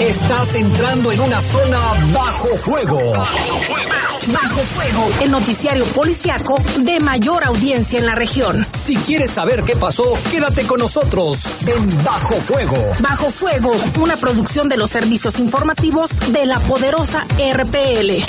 [0.00, 1.78] Estás entrando en una zona
[2.12, 3.12] bajo fuego.
[3.12, 8.66] Bajo fuego, el noticiario policiaco de mayor audiencia en la región.
[8.76, 12.76] Si quieres saber qué pasó, quédate con nosotros en Bajo Fuego.
[13.00, 18.24] Bajo fuego, una producción de los servicios informativos de la poderosa RPL.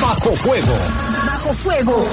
[0.00, 0.76] Bajo Fuego.
[1.26, 2.06] Bajo fuego.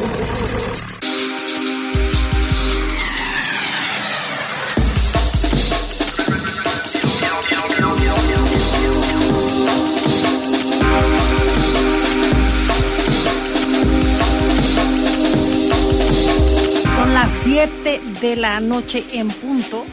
[17.23, 19.86] Las 7 de la noche en punto.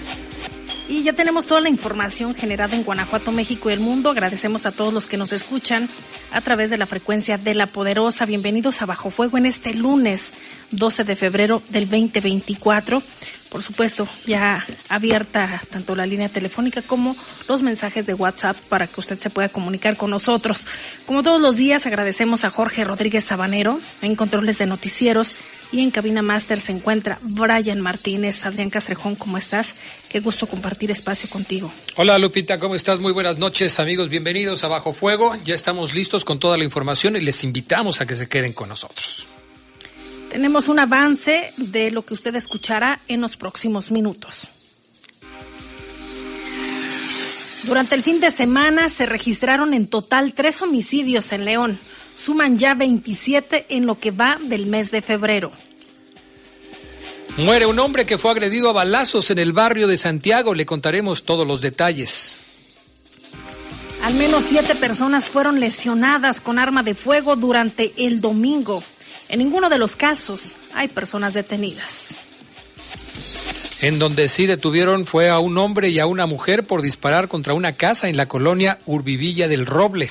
[0.88, 4.10] Y ya tenemos toda la información generada en Guanajuato, México y el mundo.
[4.10, 5.88] Agradecemos a todos los que nos escuchan
[6.32, 8.26] a través de la frecuencia de la poderosa.
[8.26, 10.32] Bienvenidos a Bajo Fuego en este lunes
[10.72, 13.00] 12 de febrero del 2024.
[13.48, 17.14] Por supuesto, ya abierta tanto la línea telefónica como
[17.48, 20.66] los mensajes de WhatsApp para que usted se pueda comunicar con nosotros.
[21.06, 25.36] Como todos los días, agradecemos a Jorge Rodríguez Sabanero en controles de noticieros
[25.72, 28.44] y en cabina máster se encuentra Brian Martínez.
[28.44, 29.74] Adrián Castrejón, ¿cómo estás?
[30.08, 31.72] Qué gusto compartir espacio contigo.
[31.96, 32.98] Hola Lupita, ¿cómo estás?
[32.98, 35.36] Muy buenas noches amigos, bienvenidos a Bajo Fuego.
[35.44, 38.68] Ya estamos listos con toda la información y les invitamos a que se queden con
[38.68, 39.26] nosotros.
[40.30, 44.48] Tenemos un avance de lo que usted escuchará en los próximos minutos.
[47.64, 51.78] Durante el fin de semana se registraron en total tres homicidios en León.
[52.22, 55.52] Suman ya 27 en lo que va del mes de febrero.
[57.38, 60.54] Muere un hombre que fue agredido a balazos en el barrio de Santiago.
[60.54, 62.36] Le contaremos todos los detalles.
[64.02, 68.82] Al menos siete personas fueron lesionadas con arma de fuego durante el domingo.
[69.28, 72.20] En ninguno de los casos hay personas detenidas.
[73.80, 77.54] En donde sí detuvieron fue a un hombre y a una mujer por disparar contra
[77.54, 80.10] una casa en la colonia Urbivilla del Roble.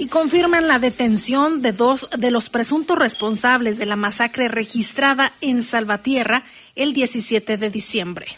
[0.00, 5.62] Y confirman la detención de dos de los presuntos responsables de la masacre registrada en
[5.62, 6.44] Salvatierra
[6.74, 8.28] el 17 de diciembre.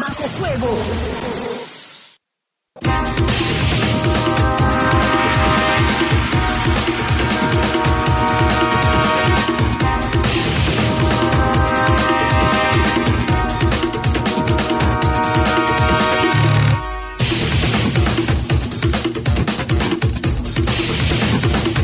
[0.00, 0.78] Bajo Fuego.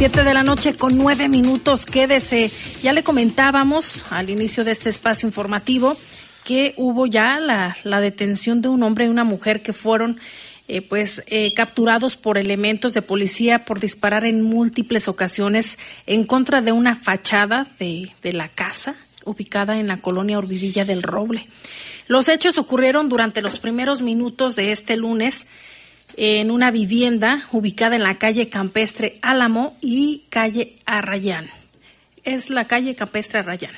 [0.02, 2.50] Siete de la noche con nueve minutos, quédese.
[2.82, 5.96] Ya le comentábamos al inicio de este espacio informativo
[6.42, 10.18] que hubo ya la, detención de un hombre y una mujer que fueron
[10.66, 16.62] eh, pues eh, capturados por elementos de policía por disparar en múltiples ocasiones en contra
[16.62, 21.46] de una fachada de, de la casa ubicada en la colonia Urbivilla del Roble.
[22.08, 25.46] Los hechos ocurrieron durante los primeros minutos de este lunes
[26.16, 31.48] en una vivienda ubicada en la calle Campestre Álamo y calle Arrayán.
[32.24, 33.74] Es la calle Campestre Arrayán.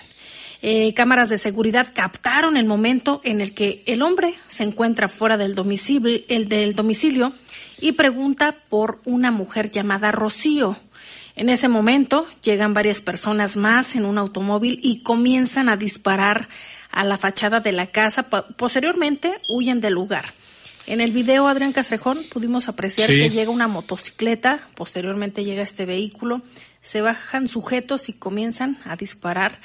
[0.63, 5.37] Eh, cámaras de seguridad captaron el momento en el que el hombre se encuentra fuera
[5.37, 7.33] del domicilio, el del domicilio
[7.81, 10.77] y pregunta por una mujer llamada Rocío.
[11.37, 16.49] En ese momento llegan varias personas más en un automóvil y comienzan a disparar
[16.91, 18.23] a la fachada de la casa.
[18.23, 20.33] Posteriormente huyen del lugar.
[20.87, 23.17] En el video, Adrián Castrejón, pudimos apreciar Sí.
[23.17, 26.43] que llega una motocicleta, posteriormente llega este vehículo,
[26.83, 29.61] se bajan sujetos y comienzan a disparar.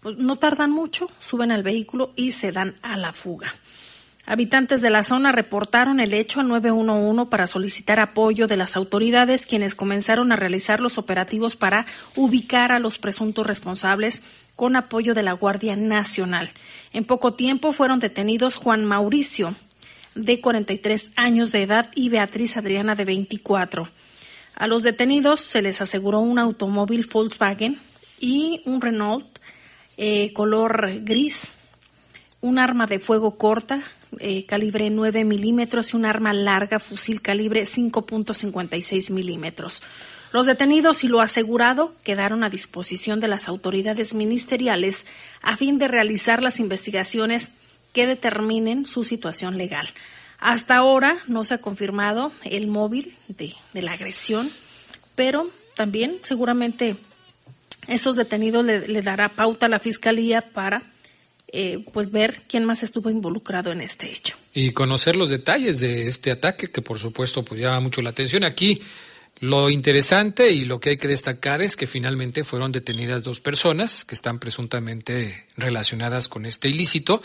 [0.00, 3.54] Pues no tardan mucho, suben al vehículo y se dan a la fuga.
[4.26, 9.46] Habitantes de la zona reportaron el hecho al 911 para solicitar apoyo de las autoridades,
[9.46, 11.86] quienes comenzaron a realizar los operativos para
[12.16, 14.22] ubicar a los presuntos responsables
[14.56, 16.50] con apoyo de la Guardia Nacional.
[16.92, 19.56] En poco tiempo fueron detenidos Juan Mauricio,
[20.14, 23.88] de 43 años de edad, y Beatriz Adriana, de 24.
[24.54, 27.78] A los detenidos se les aseguró un automóvil Volkswagen
[28.20, 29.26] y un Renault
[29.96, 31.54] eh, color gris,
[32.40, 33.82] un arma de fuego corta,
[34.20, 39.82] eh, calibre 9 milímetros y un arma larga, fusil calibre 5.56 milímetros.
[40.32, 45.06] Los detenidos y lo asegurado quedaron a disposición de las autoridades ministeriales
[45.42, 47.50] a fin de realizar las investigaciones
[47.94, 49.88] que determinen su situación legal.
[50.38, 54.50] Hasta ahora no se ha confirmado el móvil de, la agresión,
[55.14, 56.96] pero también seguramente
[57.88, 60.82] estos detenidos le, dará pauta a la fiscalía para
[61.48, 64.36] eh, pues ver quién más estuvo involucrado en este hecho.
[64.52, 68.44] Y conocer los detalles de este ataque que por supuesto pues llama mucho la atención.
[68.44, 68.82] Aquí
[69.40, 74.04] lo interesante y lo que hay que destacar es que finalmente fueron detenidas dos personas
[74.04, 77.22] que están presuntamente relacionadas con este ilícito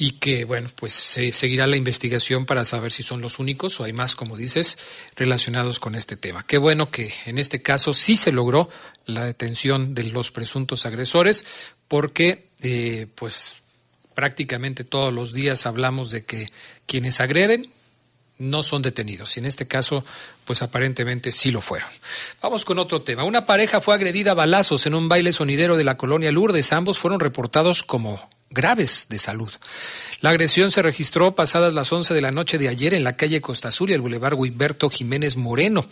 [0.00, 3.84] y que, bueno, pues se seguirá la investigación para saber si son los únicos o
[3.84, 4.78] hay más, como dices,
[5.16, 6.46] relacionados con este tema.
[6.46, 8.70] Qué bueno que en este caso sí se logró
[9.06, 11.44] la detención de los presuntos agresores
[11.88, 13.58] porque, eh, pues,
[14.14, 16.46] prácticamente todos los días hablamos de que
[16.86, 17.68] quienes agreden
[18.38, 19.36] no son detenidos.
[19.36, 20.04] Y en este caso,
[20.44, 21.88] pues aparentemente sí lo fueron.
[22.40, 23.24] Vamos con otro tema.
[23.24, 26.72] Una pareja fue agredida a balazos en un baile sonidero de la colonia Lourdes.
[26.72, 29.50] Ambos fueron reportados como graves de salud.
[30.20, 33.40] La agresión se registró pasadas las 11 de la noche de ayer en la calle
[33.40, 35.86] Costa Azul y el bulevar Huiberto Jiménez Moreno.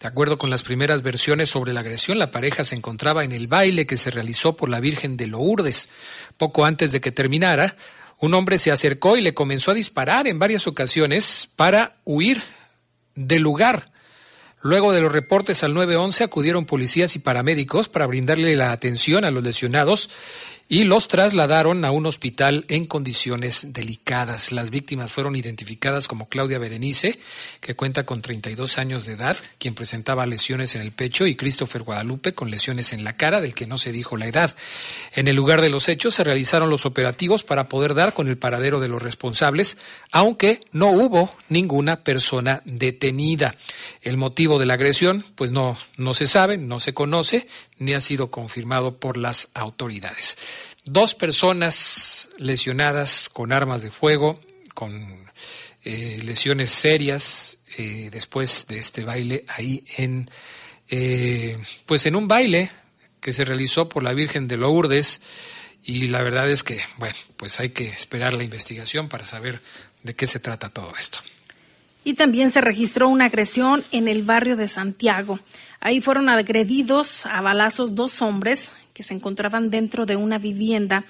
[0.00, 3.46] De acuerdo con las primeras versiones sobre la agresión, la pareja se encontraba en el
[3.46, 5.88] baile que se realizó por la Virgen de Lourdes.
[6.36, 7.76] Poco antes de que terminara,
[8.20, 12.42] un hombre se acercó y le comenzó a disparar en varias ocasiones para huir
[13.14, 13.90] del lugar.
[14.60, 19.30] Luego de los reportes al 911 acudieron policías y paramédicos para brindarle la atención a
[19.30, 20.10] los lesionados
[20.68, 24.52] y los trasladaron a un hospital en condiciones delicadas.
[24.52, 27.18] Las víctimas fueron identificadas como Claudia Berenice,
[27.60, 31.82] que cuenta con 32 años de edad, quien presentaba lesiones en el pecho, y Christopher
[31.82, 34.54] Guadalupe, con lesiones en la cara, del que no se dijo la edad.
[35.14, 38.36] En el lugar de los hechos se realizaron los operativos para poder dar con el
[38.36, 39.78] paradero de los responsables,
[40.12, 43.54] aunque no hubo ninguna persona detenida.
[44.02, 47.46] El motivo de la agresión, pues no, no se sabe, no se conoce,
[47.78, 50.38] ni ha sido confirmado por las autoridades.
[50.84, 54.38] Dos personas lesionadas con armas de fuego,
[54.74, 55.28] con
[55.84, 60.30] eh, lesiones serias eh, después de este baile ahí en
[60.90, 62.70] eh, pues en un baile
[63.20, 65.20] que se realizó por la Virgen de Lourdes
[65.84, 69.60] y la verdad es que bueno pues hay que esperar la investigación para saber
[70.02, 71.20] de qué se trata todo esto.
[72.04, 75.40] Y también se registró una agresión en el barrio de Santiago.
[75.80, 81.04] Ahí fueron agredidos a balazos dos hombres que se encontraban dentro de una vivienda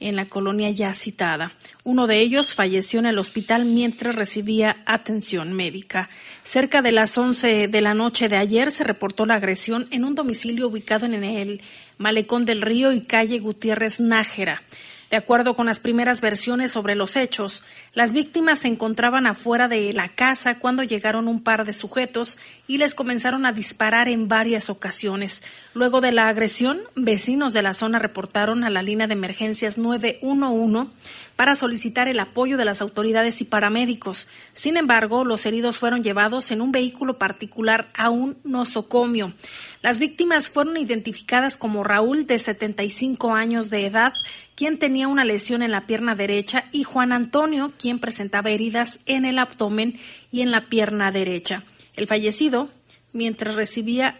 [0.00, 1.52] en la colonia ya citada.
[1.84, 6.08] Uno de ellos falleció en el hospital mientras recibía atención médica.
[6.42, 10.14] Cerca de las 11 de la noche de ayer se reportó la agresión en un
[10.14, 11.62] domicilio ubicado en el
[11.98, 14.62] Malecón del Río y calle Gutiérrez Nájera.
[15.10, 17.64] De acuerdo con las primeras versiones sobre los hechos,
[17.94, 22.78] las víctimas se encontraban afuera de la casa cuando llegaron un par de sujetos y
[22.78, 25.42] les comenzaron a disparar en varias ocasiones.
[25.74, 30.92] Luego de la agresión, vecinos de la zona reportaron a la línea de emergencias 911
[31.40, 34.28] para solicitar el apoyo de las autoridades y paramédicos.
[34.52, 39.32] Sin embargo, los heridos fueron llevados en un vehículo particular a un nosocomio.
[39.80, 44.12] Las víctimas fueron identificadas como Raúl, de 75 años de edad,
[44.54, 49.24] quien tenía una lesión en la pierna derecha, y Juan Antonio, quien presentaba heridas en
[49.24, 49.98] el abdomen
[50.30, 51.64] y en la pierna derecha.
[51.96, 52.68] El fallecido,
[53.14, 54.18] mientras recibía,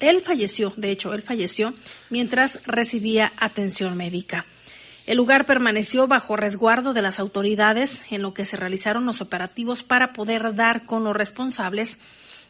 [0.00, 1.74] él falleció, de hecho, él falleció
[2.08, 4.46] mientras recibía atención médica.
[5.06, 9.82] El lugar permaneció bajo resguardo de las autoridades en lo que se realizaron los operativos
[9.82, 11.98] para poder dar con los responsables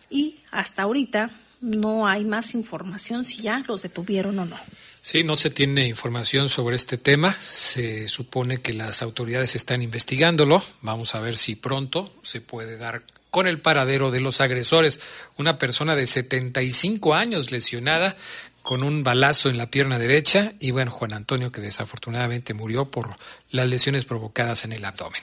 [0.09, 4.57] y hasta ahorita no hay más información si ya los detuvieron o no.
[5.01, 7.37] Sí, no se tiene información sobre este tema.
[7.39, 10.63] Se supone que las autoridades están investigándolo.
[10.81, 15.01] Vamos a ver si pronto se puede dar con el paradero de los agresores.
[15.37, 18.17] Una persona de 75 años lesionada
[18.65, 23.17] con un balazo en la pierna derecha y bueno, Juan Antonio que desafortunadamente murió por
[23.51, 25.23] las lesiones provocadas en el abdomen.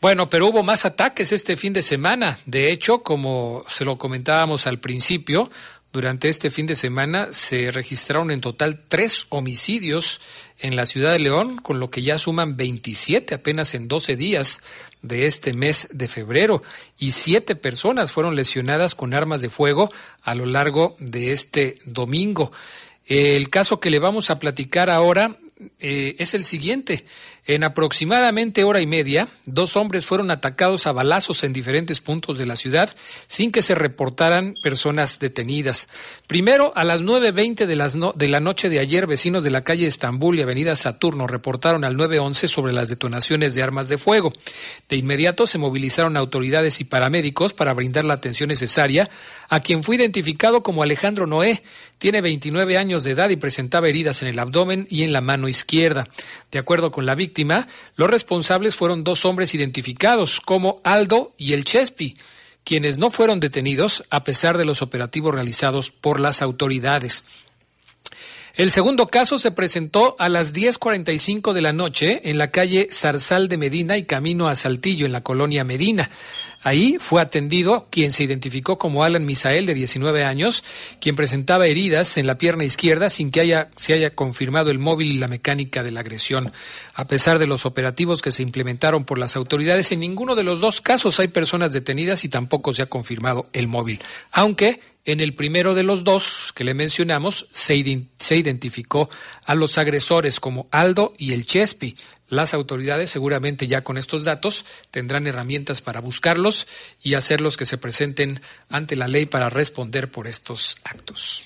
[0.00, 2.38] Bueno, pero hubo más ataques este fin de semana.
[2.44, 5.50] De hecho, como se lo comentábamos al principio,
[5.90, 10.20] durante este fin de semana se registraron en total tres homicidios
[10.58, 14.62] en la ciudad de León, con lo que ya suman 27 apenas en 12 días
[15.02, 16.62] de este mes de febrero
[16.98, 19.90] y siete personas fueron lesionadas con armas de fuego
[20.22, 22.52] a lo largo de este domingo.
[23.04, 25.36] El caso que le vamos a platicar ahora
[25.78, 27.04] eh, es el siguiente.
[27.48, 32.46] En aproximadamente hora y media, dos hombres fueron atacados a balazos en diferentes puntos de
[32.46, 32.94] la ciudad
[33.28, 35.88] sin que se reportaran personas detenidas.
[36.26, 40.42] Primero, a las 9.20 de, la noche de ayer, vecinos de la calle Estambul y
[40.42, 44.32] Avenida Saturno reportaron al 911 sobre las detonaciones de armas de fuego.
[44.88, 49.08] De inmediato se movilizaron autoridades y paramédicos para brindar la atención necesaria
[49.48, 51.62] a quien fue identificado como Alejandro Noé.
[51.98, 55.48] Tiene 29 años de edad y presentaba heridas en el abdomen y en la mano
[55.48, 56.08] izquierda.
[56.50, 57.35] De acuerdo con la víctima,
[57.96, 62.16] los responsables fueron dos hombres identificados como Aldo y el Chespi,
[62.64, 67.24] quienes no fueron detenidos a pesar de los operativos realizados por las autoridades.
[68.56, 73.48] El segundo caso se presentó a las 10.45 de la noche en la calle Zarzal
[73.48, 76.10] de Medina y camino a Saltillo, en la colonia Medina.
[76.62, 80.64] Ahí fue atendido quien se identificó como Alan Misael, de 19 años,
[81.00, 85.12] quien presentaba heridas en la pierna izquierda sin que haya, se haya confirmado el móvil
[85.12, 86.52] y la mecánica de la agresión.
[86.94, 90.60] A pesar de los operativos que se implementaron por las autoridades, en ninguno de los
[90.60, 94.00] dos casos hay personas detenidas y tampoco se ha confirmado el móvil.
[94.32, 99.08] Aunque en el primero de los dos que le mencionamos se, se identificó
[99.44, 101.96] a los agresores como Aldo y el Chespi.
[102.28, 106.66] Las autoridades seguramente ya con estos datos tendrán herramientas para buscarlos
[107.02, 111.44] y hacerlos que se presenten ante la ley para responder por estos actos.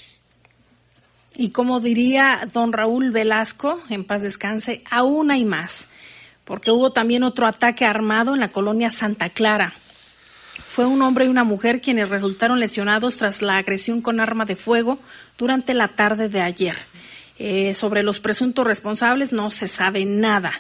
[1.35, 5.89] Y como diría don Raúl Velasco, en paz descanse, aún hay más,
[6.45, 9.75] porque hubo también otro ataque armado en la colonia Santa Clara.
[10.67, 14.57] Fue un hombre y una mujer quienes resultaron lesionados tras la agresión con arma de
[14.57, 14.99] fuego
[15.37, 16.77] durante la tarde de ayer.
[17.43, 20.53] Eh, sobre los presuntos responsables no se sabe nada.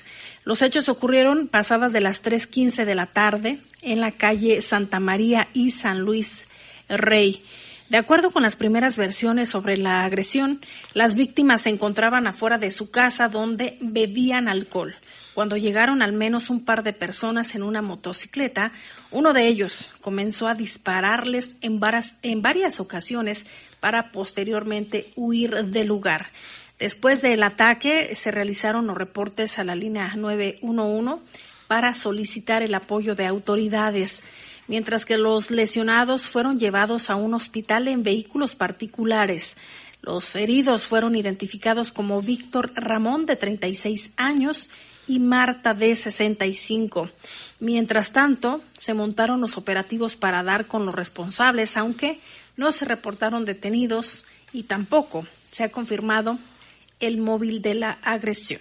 [0.44, 5.48] Los hechos ocurrieron pasadas de las 3.15 de la tarde en la calle Santa María
[5.52, 6.48] y San Luis
[6.88, 7.44] Rey.
[7.90, 10.62] De acuerdo con las primeras versiones sobre la agresión,
[10.94, 14.94] las víctimas se encontraban afuera de su casa donde bebían alcohol.
[15.34, 18.72] Cuando llegaron al menos un par de personas en una motocicleta,
[19.10, 21.78] uno de ellos comenzó a dispararles en
[22.22, 23.44] en varias ocasiones
[23.80, 26.26] para posteriormente huir del lugar.
[26.80, 31.22] Después del ataque se realizaron los reportes a la línea 911
[31.68, 34.24] para solicitar el apoyo de autoridades,
[34.66, 39.58] mientras que los lesionados fueron llevados a un hospital en vehículos particulares.
[40.00, 44.70] Los heridos fueron identificados como Víctor Ramón, de 36 años,
[45.06, 47.10] y Marta, de 65.
[47.58, 52.20] Mientras tanto, se montaron los operativos para dar con los responsables, aunque
[52.56, 56.38] no se reportaron detenidos y tampoco se ha confirmado
[57.00, 58.60] el móvil de la agresión.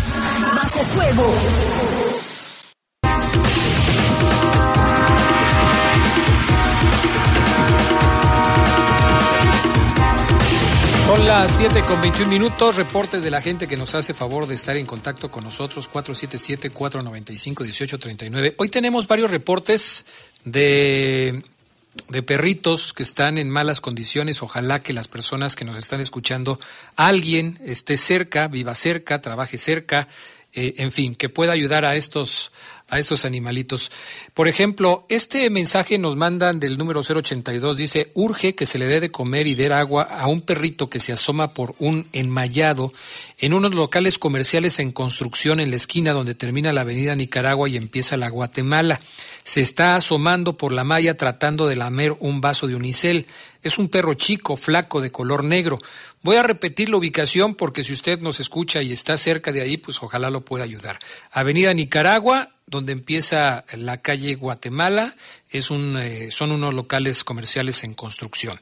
[0.55, 1.33] Bajo Fuego.
[11.11, 14.55] Son las 7 con 21 minutos, reportes de la gente que nos hace favor de
[14.55, 18.53] estar en contacto con nosotros, 477-495-1839.
[18.55, 20.05] Hoy tenemos varios reportes
[20.45, 21.43] de,
[22.07, 24.41] de perritos que están en malas condiciones.
[24.41, 26.61] Ojalá que las personas que nos están escuchando,
[26.95, 30.07] alguien esté cerca, viva cerca, trabaje cerca,
[30.53, 32.53] eh, en fin, que pueda ayudar a estos
[32.91, 33.89] a estos animalitos.
[34.35, 38.99] Por ejemplo, este mensaje nos mandan del número 082, dice, urge que se le dé
[38.99, 42.93] de comer y dé agua a un perrito que se asoma por un enmayado
[43.37, 47.77] en unos locales comerciales en construcción en la esquina donde termina la avenida Nicaragua y
[47.77, 48.99] empieza la Guatemala.
[49.43, 53.25] Se está asomando por la malla tratando de lamer un vaso de unicel.
[53.63, 55.79] Es un perro chico, flaco, de color negro.
[56.23, 59.77] Voy a repetir la ubicación porque si usted nos escucha y está cerca de ahí,
[59.77, 60.99] pues ojalá lo pueda ayudar.
[61.31, 65.15] Avenida Nicaragua, donde empieza la calle Guatemala,
[65.49, 68.59] es un, eh, son unos locales comerciales en construcción.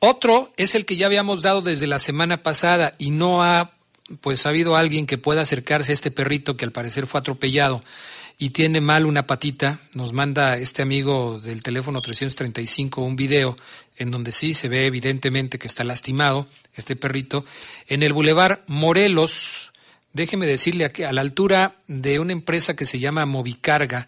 [0.00, 3.72] Otro es el que ya habíamos dado desde la semana pasada y no ha
[4.20, 7.82] pues ha habido alguien que pueda acercarse a este perrito que al parecer fue atropellado
[8.38, 9.80] y tiene mal una patita.
[9.94, 13.56] Nos manda este amigo del teléfono 335 un video
[13.96, 17.44] en donde sí se ve evidentemente que está lastimado este perrito
[17.86, 19.70] en el bulevar Morelos
[20.14, 24.06] déjeme decirle que a la altura de una empresa que se llama Movicarga,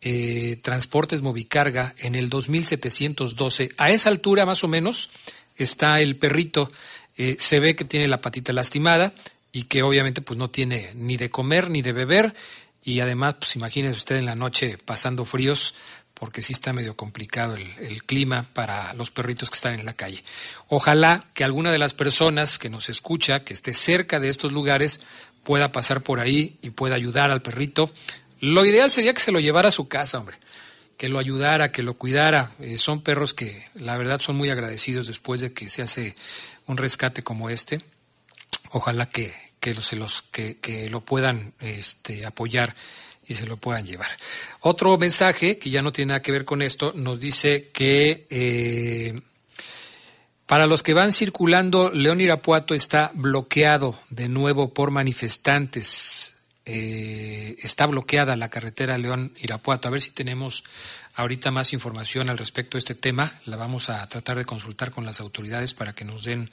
[0.00, 5.10] eh, Transportes Movicarga, en el 2712, a esa altura más o menos
[5.56, 6.70] está el perrito,
[7.16, 9.12] eh, se ve que tiene la patita lastimada
[9.52, 12.34] y que obviamente pues no tiene ni de comer ni de beber
[12.86, 15.74] y además pues imagínese usted en la noche pasando fríos,
[16.14, 20.22] porque sí está medio complicado el, clima para los perritos que están en la calle.
[20.68, 25.00] Ojalá que alguna de las personas que nos escucha, que esté cerca de estos lugares,
[25.42, 27.90] pueda pasar por ahí y pueda ayudar al perrito.
[28.40, 30.38] Lo ideal sería que se lo llevara a su casa, hombre,
[30.96, 32.52] que lo ayudara, que lo cuidara.
[32.60, 36.14] Eh, son perros que la verdad son muy agradecidos después de que se hace
[36.66, 37.80] un rescate como este.
[38.70, 42.74] Ojalá que, que, se los, que, que lo puedan este, apoyar
[43.26, 44.10] y se lo puedan llevar.
[44.60, 49.20] Otro mensaje que ya no tiene nada que ver con esto nos dice que eh,
[50.46, 56.36] para los que van circulando, León Irapuato está bloqueado de nuevo por manifestantes.
[56.64, 59.88] Eh, está bloqueada la carretera León Irapuato.
[59.88, 60.62] A ver si tenemos
[61.16, 63.40] ahorita más información al respecto de este tema.
[63.44, 66.48] La vamos a tratar de consultar con las autoridades para que nos den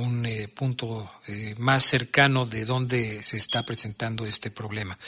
[0.00, 4.98] un eh, punto eh, más cercano de donde se está presentando este problema.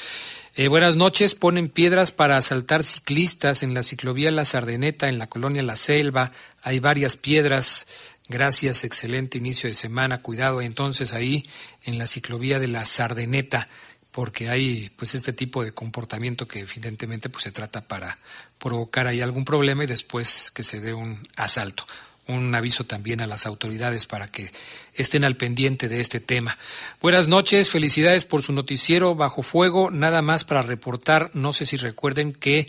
[0.55, 1.35] Eh, buenas noches.
[1.35, 6.33] Ponen piedras para asaltar ciclistas en la ciclovía La Sardeneta, en la colonia La Selva.
[6.63, 7.87] Hay varias piedras.
[8.29, 10.23] Gracias, excelente inicio de semana.
[10.23, 11.49] Cuidado entonces ahí
[11.85, 13.69] en la ciclovía de La Sardeneta
[14.11, 18.19] porque hay pues este tipo de comportamiento que evidentemente pues se trata para
[18.59, 21.87] provocar ahí algún problema y después que se dé un asalto
[22.29, 24.51] un aviso también a las autoridades para que
[24.95, 26.59] estén al pendiente de este tema.
[27.01, 29.91] Buenas noches, felicidades por su noticiero Bajo Fuego.
[29.91, 32.69] Nada más para reportar, no sé si recuerden que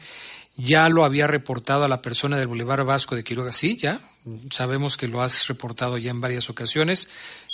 [0.55, 3.51] ya lo había reportado a la persona del Boulevard Vasco de Quiroga.
[3.51, 4.01] Sí, ya.
[4.51, 7.09] Sabemos que lo has reportado ya en varias ocasiones.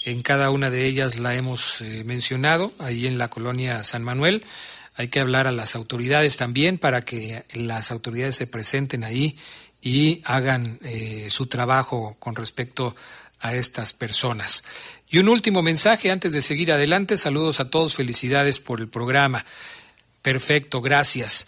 [0.05, 4.43] En cada una de ellas la hemos eh, mencionado, ahí en la colonia San Manuel.
[4.95, 9.37] Hay que hablar a las autoridades también para que las autoridades se presenten ahí
[9.81, 12.95] y hagan eh, su trabajo con respecto
[13.39, 14.63] a estas personas.
[15.09, 17.17] Y un último mensaje antes de seguir adelante.
[17.17, 19.45] Saludos a todos, felicidades por el programa.
[20.21, 21.47] Perfecto, gracias.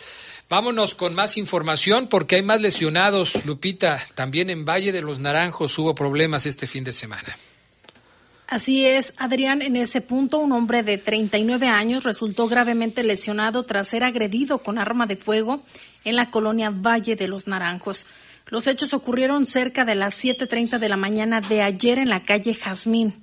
[0.50, 3.46] Vámonos con más información porque hay más lesionados.
[3.46, 7.38] Lupita, también en Valle de los Naranjos hubo problemas este fin de semana.
[8.48, 13.88] Así es, Adrián, en ese punto un hombre de 39 años resultó gravemente lesionado tras
[13.88, 15.64] ser agredido con arma de fuego
[16.04, 18.06] en la colonia Valle de los Naranjos.
[18.48, 22.54] Los hechos ocurrieron cerca de las 7.30 de la mañana de ayer en la calle
[22.54, 23.14] Jazmín.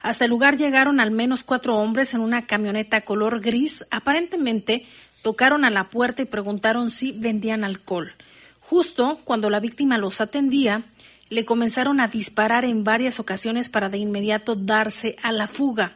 [0.00, 3.84] Hasta el lugar llegaron al menos cuatro hombres en una camioneta color gris.
[3.90, 4.86] Aparentemente
[5.22, 8.12] tocaron a la puerta y preguntaron si vendían alcohol.
[8.60, 10.84] Justo cuando la víctima los atendía,
[11.30, 15.92] le comenzaron a disparar en varias ocasiones para de inmediato darse a la fuga.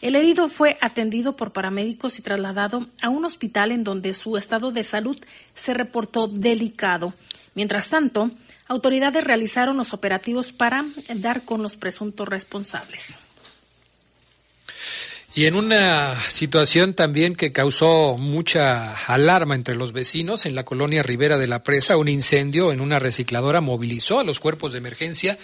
[0.00, 4.72] El herido fue atendido por paramédicos y trasladado a un hospital en donde su estado
[4.72, 5.16] de salud
[5.54, 7.14] se reportó delicado.
[7.54, 8.30] Mientras tanto,
[8.66, 10.84] autoridades realizaron los operativos para
[11.16, 13.18] dar con los presuntos responsables.
[15.34, 21.02] Y en una situación también que causó mucha alarma entre los vecinos, en la colonia
[21.02, 25.38] Rivera de la Presa, un incendio en una recicladora movilizó a los cuerpos de emergencia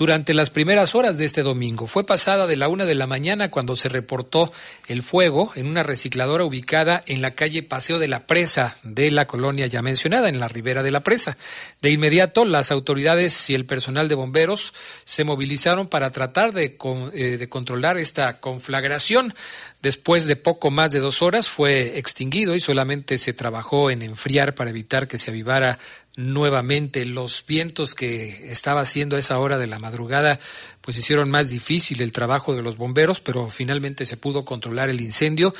[0.00, 1.86] durante las primeras horas de este domingo.
[1.86, 4.50] Fue pasada de la una de la mañana cuando se reportó
[4.88, 9.26] el fuego en una recicladora ubicada en la calle Paseo de la Presa de la
[9.26, 11.36] colonia ya mencionada, en la ribera de la Presa.
[11.82, 14.72] De inmediato, las autoridades y el personal de bomberos
[15.04, 16.78] se movilizaron para tratar de,
[17.12, 19.34] eh, de controlar esta conflagración.
[19.82, 24.54] Después de poco más de dos horas fue extinguido y solamente se trabajó en enfriar
[24.54, 25.78] para evitar que se avivara
[26.20, 27.04] nuevamente.
[27.04, 30.38] Los vientos que estaba haciendo a esa hora de la madrugada
[30.80, 35.00] pues hicieron más difícil el trabajo de los bomberos, pero finalmente se pudo controlar el
[35.00, 35.54] incendio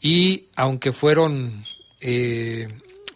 [0.00, 1.64] y aunque fueron
[2.00, 2.68] eh,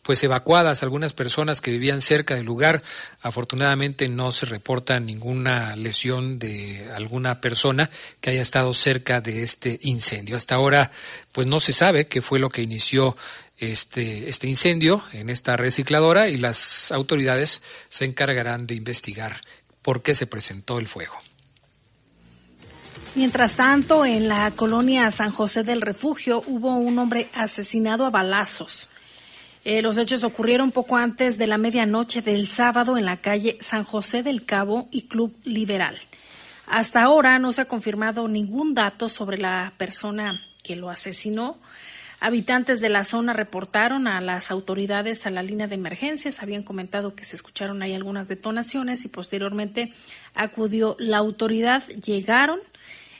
[0.03, 2.83] pues evacuadas algunas personas que vivían cerca del lugar.
[3.23, 9.79] Afortunadamente no se reporta ninguna lesión de alguna persona que haya estado cerca de este
[9.83, 10.37] incendio.
[10.37, 10.91] Hasta ahora,
[11.33, 13.17] pues no se sabe qué fue lo que inició
[13.61, 19.43] este, este incendio en esta recicladora y las autoridades se encargarán de investigar
[19.83, 21.15] por qué se presentó el fuego.
[23.15, 28.89] Mientras tanto, en la colonia San José del Refugio hubo un hombre asesinado a balazos.
[29.65, 33.85] Eh, los hechos ocurrieron poco antes de la medianoche del sábado en la calle San
[33.85, 35.99] José del Cabo y Club Liberal.
[36.67, 41.59] Hasta ahora no se ha confirmado ningún dato sobre la persona que lo asesinó.
[42.23, 47.15] Habitantes de la zona reportaron a las autoridades a la línea de emergencias, habían comentado
[47.15, 49.95] que se escucharon ahí algunas detonaciones y posteriormente
[50.35, 52.61] acudió la autoridad, llegaron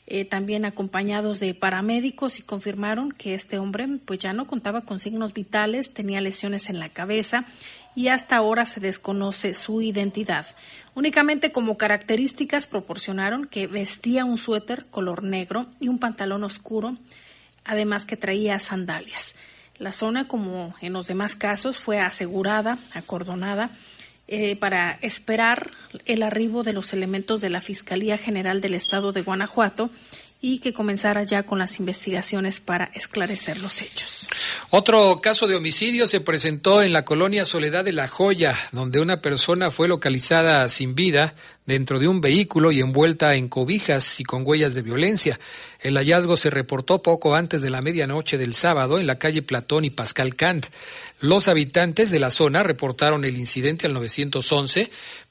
[0.07, 5.01] eh, también acompañados de paramédicos y confirmaron que este hombre pues ya no contaba con
[5.01, 7.47] signos vitales, tenía lesiones en la cabeza
[7.95, 10.47] y hasta ahora se desconoce su identidad.
[10.95, 16.97] Únicamente como características proporcionaron que vestía un suéter color negro y un pantalón oscuro,
[17.65, 19.35] además que traía sandalias.
[19.79, 23.71] La zona, como en los demás casos, fue asegurada, acordonada,
[24.29, 25.71] eh, para esperar
[26.05, 29.91] el arribo de los elementos de la Fiscalía General del Estado de Guanajuato
[30.43, 34.29] y que comenzara ya con las investigaciones para esclarecer los hechos.
[34.71, 39.21] Otro caso de homicidio se presentó en la colonia Soledad de la Joya, donde una
[39.21, 41.35] persona fue localizada sin vida
[41.67, 45.39] dentro de un vehículo y envuelta en cobijas y con huellas de violencia.
[45.79, 49.85] El hallazgo se reportó poco antes de la medianoche del sábado en la calle Platón
[49.85, 50.67] y Pascal Kant.
[51.21, 54.91] Los habitantes de la zona reportaron el incidente al 911,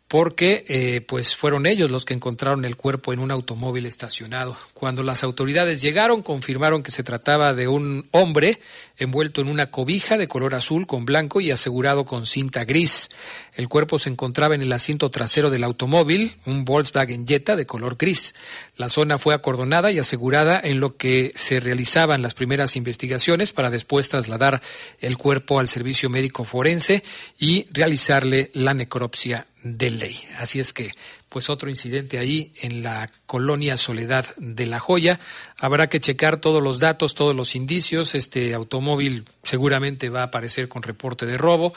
[0.10, 4.58] porque eh, pues fueron ellos los que encontraron el cuerpo en un automóvil estacionado.
[4.74, 8.60] Cuando las autoridades llegaron, confirmaron que se trataba de un hombre
[9.00, 13.10] envuelto en una cobija de color azul con blanco y asegurado con cinta gris.
[13.54, 17.98] El cuerpo se encontraba en el asiento trasero del automóvil, un Volkswagen Jetta de color
[17.98, 18.36] gris.
[18.76, 23.70] La zona fue acordonada y asegurada en lo que se realizaban las primeras investigaciones para
[23.70, 24.62] después trasladar
[25.00, 27.04] el cuerpo al servicio médico forense
[27.40, 30.18] y realizarle la necropsia de ley.
[30.38, 30.92] Así es que,
[31.30, 35.20] pues otro incidente ahí en la colonia Soledad de la Joya.
[35.58, 38.16] Habrá que checar todos los datos, todos los indicios.
[38.16, 41.74] Este automóvil seguramente va a aparecer con reporte de robo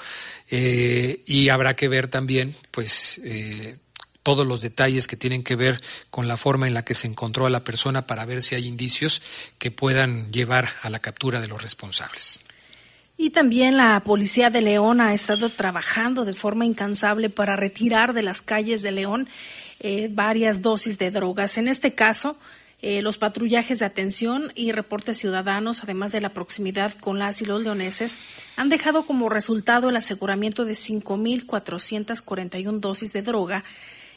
[0.51, 3.77] eh, y habrá que ver también, pues, eh,
[4.23, 7.47] todos los detalles que tienen que ver con la forma en la que se encontró
[7.47, 9.21] a la persona para ver si hay indicios
[9.59, 12.41] que puedan llevar a la captura de los responsables.
[13.17, 18.23] Y también la policía de León ha estado trabajando de forma incansable para retirar de
[18.23, 19.29] las calles de León
[19.81, 21.59] eh, varias dosis de drogas.
[21.59, 22.37] En este caso,
[22.85, 27.45] eh, los patrullajes de atención y reportes ciudadanos, además de la proximidad con las y
[27.45, 28.19] los leoneses,
[28.57, 33.63] han dejado como resultado el aseguramiento de 5.441 dosis de droga,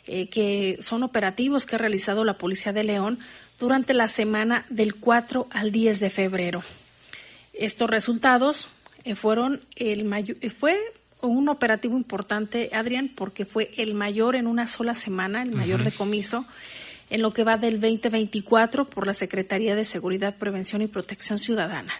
[0.07, 3.19] eh, que son operativos que ha realizado la Policía de León
[3.59, 6.63] durante la semana del 4 al 10 de febrero.
[7.53, 8.69] Estos resultados
[9.13, 10.75] fueron el mayor, eh, fue
[11.21, 16.45] un operativo importante, Adrián, porque fue el mayor en una sola semana, el mayor decomiso
[17.09, 21.93] en lo que va del 2024 por la Secretaría de Seguridad, Prevención y Protección Ciudadana.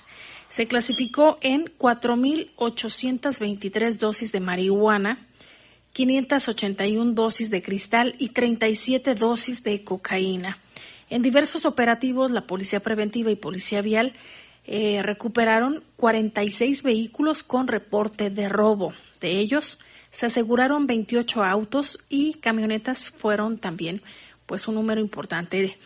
[0.49, 5.19] Se clasificó en 4.823 dosis de marihuana,
[5.93, 10.57] 581 dosis de cristal y 37 dosis de cocaína.
[11.09, 14.13] En diversos operativos, la Policía Preventiva y Policía Vial
[14.67, 18.93] eh, recuperaron 46 vehículos con reporte de robo.
[19.21, 19.79] De ellos,
[20.11, 24.01] se aseguraron 28 autos y camionetas fueron también
[24.45, 25.77] pues un número importante,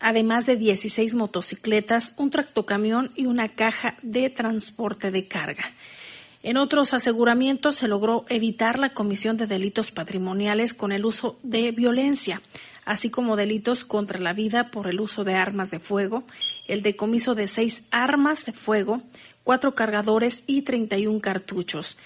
[0.00, 5.64] además de 16 motocicletas, un tractocamión y una caja de transporte de carga.
[6.42, 11.72] En otros aseguramientos se logró evitar la comisión de delitos patrimoniales con el uso de
[11.72, 12.42] violencia,
[12.88, 16.24] así como delitos contra la vida por el uso de armas de fuego,
[16.66, 19.02] el decomiso de seis armas de fuego,
[19.44, 21.98] cuatro cargadores y 31 cartuchos.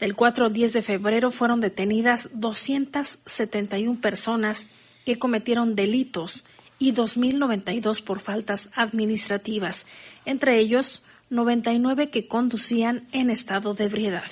[0.00, 4.66] Del 4 al 10 de febrero fueron detenidas 271 personas
[5.06, 6.44] que cometieron delitos
[6.80, 9.86] y 2.092 por faltas administrativas,
[10.24, 14.30] entre ellos 99 que conducían en estado de ebriedad.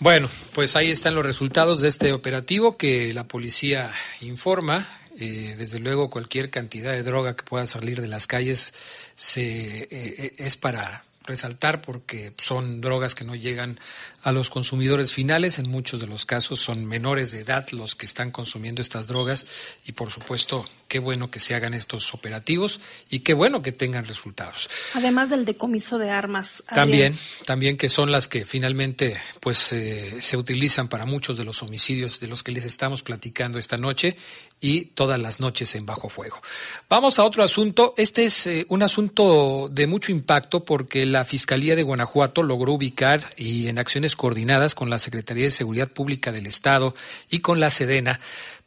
[0.00, 4.88] Bueno, pues ahí están los resultados de este operativo que la policía informa.
[5.18, 8.74] Eh, desde luego, cualquier cantidad de droga que pueda salir de las calles
[9.14, 13.78] se, eh, eh, es para resaltar porque son drogas que no llegan
[14.22, 15.58] a los consumidores finales.
[15.58, 19.46] En muchos de los casos son menores de edad los que están consumiendo estas drogas
[19.86, 22.78] y por supuesto qué bueno que se hagan estos operativos
[23.10, 24.70] y qué bueno que tengan resultados.
[24.92, 26.62] Además del decomiso de armas.
[26.72, 31.64] También, también que son las que finalmente pues eh, se utilizan para muchos de los
[31.64, 34.16] homicidios de los que les estamos platicando esta noche
[34.60, 36.40] y todas las noches en bajo fuego.
[36.88, 37.92] Vamos a otro asunto.
[37.96, 43.34] Este es eh, un asunto de mucho impacto porque la Fiscalía de Guanajuato logró ubicar
[43.36, 46.94] y en acciones coordinadas con la Secretaría de Seguridad Pública del Estado
[47.28, 48.20] y con la Sedena,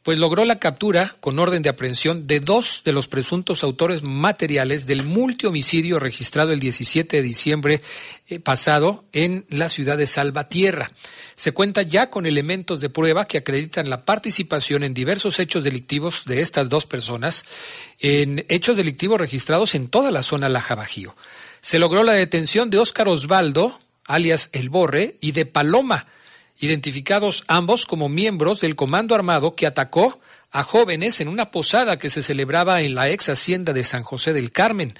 [0.07, 4.87] pues logró la captura con orden de aprehensión de dos de los presuntos autores materiales
[4.87, 7.81] del multihomicidio registrado el 17 de diciembre
[8.29, 10.91] eh, pasado en la ciudad de Salvatierra.
[11.35, 16.23] Se cuenta ya con elementos de prueba que acreditan la participación en diversos hechos delictivos
[16.23, 17.43] de estas dos personas,
[17.99, 21.17] en hechos delictivos registrados en toda la zona Laja Bajío.
[21.59, 26.07] Se logró la detención de Óscar Osvaldo, alias El Borre, y de Paloma,
[26.59, 30.19] identificados ambos como miembros del Comando Armado que atacó
[30.51, 34.33] a jóvenes en una posada que se celebraba en la ex hacienda de San José
[34.33, 34.95] del Carmen.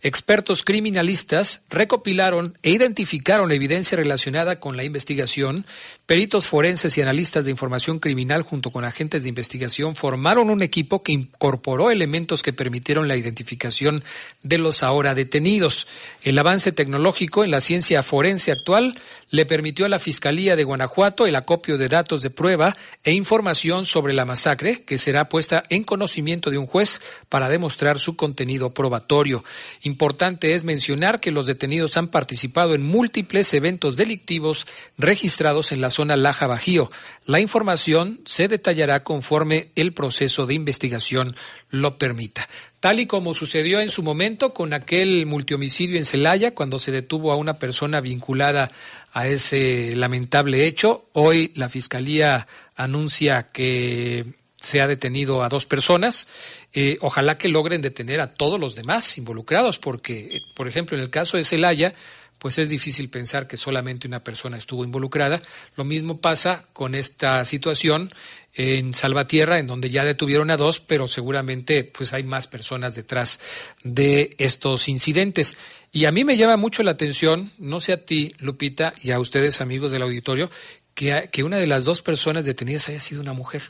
[0.00, 5.66] Expertos criminalistas recopilaron e identificaron evidencia relacionada con la investigación,
[6.06, 11.02] peritos forenses y analistas de información criminal junto con agentes de investigación formaron un equipo
[11.02, 14.04] que incorporó elementos que permitieron la identificación
[14.42, 15.86] de los ahora detenidos.
[16.22, 18.98] El avance tecnológico en la ciencia forense actual
[19.30, 23.84] le permitió a la Fiscalía de Guanajuato el acopio de datos de prueba e información
[23.84, 28.72] sobre la masacre que será puesta en conocimiento de un juez para demostrar su contenido
[28.72, 29.44] probatorio.
[29.88, 34.66] Importante es mencionar que los detenidos han participado en múltiples eventos delictivos
[34.98, 36.90] registrados en la zona Laja Bajío.
[37.24, 41.36] La información se detallará conforme el proceso de investigación
[41.70, 42.50] lo permita.
[42.80, 47.32] Tal y como sucedió en su momento con aquel multihomicidio en Celaya, cuando se detuvo
[47.32, 48.70] a una persona vinculada
[49.14, 52.46] a ese lamentable hecho, hoy la Fiscalía
[52.76, 54.26] anuncia que
[54.60, 56.28] se ha detenido a dos personas.
[56.72, 61.10] Eh, ojalá que logren detener a todos los demás involucrados, porque, por ejemplo, en el
[61.10, 61.94] caso de Celaya,
[62.38, 65.42] pues es difícil pensar que solamente una persona estuvo involucrada.
[65.76, 68.12] Lo mismo pasa con esta situación
[68.54, 73.40] en Salvatierra, en donde ya detuvieron a dos, pero seguramente pues hay más personas detrás
[73.82, 75.56] de estos incidentes.
[75.92, 79.20] Y a mí me llama mucho la atención, no sé a ti, Lupita, y a
[79.20, 80.50] ustedes, amigos del auditorio,
[80.94, 83.62] que, que una de las dos personas detenidas haya sido una mujer.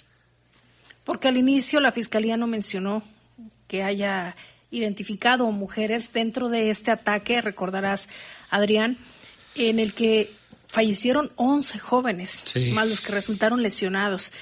[1.09, 3.03] Porque al inicio la Fiscalía no mencionó
[3.67, 4.35] que haya
[4.71, 8.11] identificado mujeres dentro de este ataque, recordarás,
[8.51, 8.99] Adrián,
[9.55, 10.31] en el que
[10.67, 12.45] fallecieron 11 jóvenes,
[12.75, 14.33] más los que resultaron lesionados.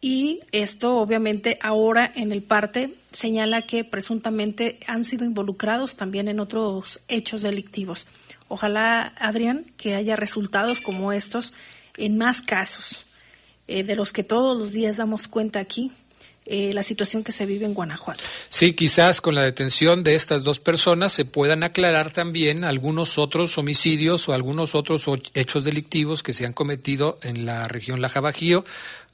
[0.00, 6.40] Y esto obviamente ahora en el parte señala que presuntamente han sido involucrados también en
[6.40, 8.06] otros hechos delictivos.
[8.48, 11.52] Ojalá, Adrián, que haya resultados como estos
[11.98, 13.04] en más casos,
[13.68, 15.92] eh, de los que todos los días damos cuenta aquí
[16.46, 18.22] eh, la situación que se vive en Guanajuato.
[18.48, 23.58] Sí, quizás con la detención de estas dos personas se puedan aclarar también algunos otros
[23.58, 28.64] homicidios o algunos otros hechos delictivos que se han cometido en la región Laja Bajío,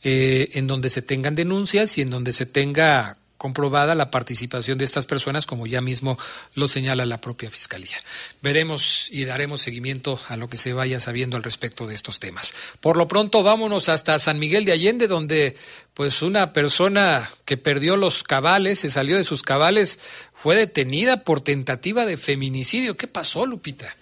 [0.03, 4.85] eh, en donde se tengan denuncias y en donde se tenga comprobada la participación de
[4.85, 6.17] estas personas, como ya mismo
[6.55, 7.97] lo señala la propia Fiscalía.
[8.41, 12.55] Veremos y daremos seguimiento a lo que se vaya sabiendo al respecto de estos temas.
[12.81, 15.57] Por lo pronto, vámonos hasta San Miguel de Allende, donde
[15.95, 19.99] pues una persona que perdió los cabales, se salió de sus cabales,
[20.33, 22.97] fue detenida por tentativa de feminicidio.
[22.97, 23.95] ¿Qué pasó, Lupita?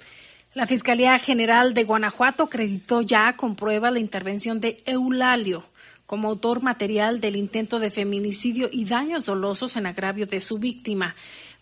[0.54, 5.64] La Fiscalía General de Guanajuato acreditó ya con prueba la intervención de Eulalio,
[6.06, 11.14] como autor material del intento de feminicidio y daños dolosos en agravio de su víctima,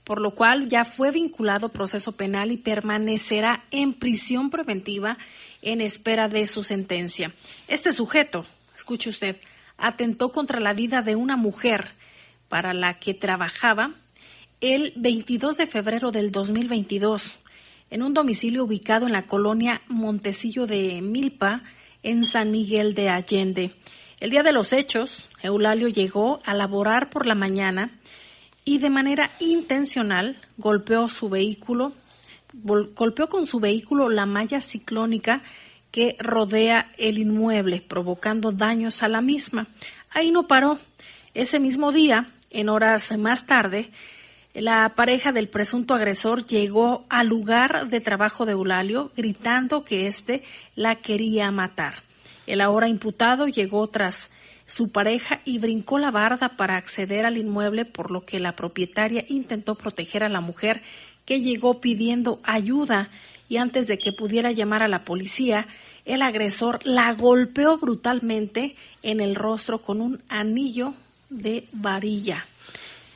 [0.04, 5.18] por lo cual ya fue vinculado proceso penal y permanecerá en prisión preventiva
[5.60, 7.34] en espera de su sentencia.
[7.66, 9.36] Este sujeto, escuche usted,
[9.78, 11.92] atentó contra la vida de una mujer
[12.48, 13.92] para la que trabajaba
[14.60, 17.38] el 22 de febrero del 2022
[17.90, 21.62] en un domicilio ubicado en la colonia Montecillo de Milpa,
[22.02, 23.72] en San Miguel de Allende.
[24.20, 27.90] El día de los hechos, Eulalio llegó a laborar por la mañana
[28.64, 31.92] y de manera intencional golpeó su vehículo,
[32.52, 35.42] golpeó con su vehículo la malla ciclónica
[35.90, 39.66] que rodea el inmueble, provocando daños a la misma.
[40.10, 40.78] Ahí no paró.
[41.34, 43.90] Ese mismo día, en horas más tarde,
[44.54, 50.42] la pareja del presunto agresor llegó al lugar de trabajo de Eulalio gritando que éste
[50.74, 52.02] la quería matar.
[52.46, 54.30] El ahora imputado llegó tras
[54.64, 59.24] su pareja y brincó la barda para acceder al inmueble, por lo que la propietaria
[59.28, 60.82] intentó proteger a la mujer
[61.24, 63.10] que llegó pidiendo ayuda
[63.48, 65.66] y antes de que pudiera llamar a la policía,
[66.04, 70.94] el agresor la golpeó brutalmente en el rostro con un anillo
[71.30, 72.46] de varilla.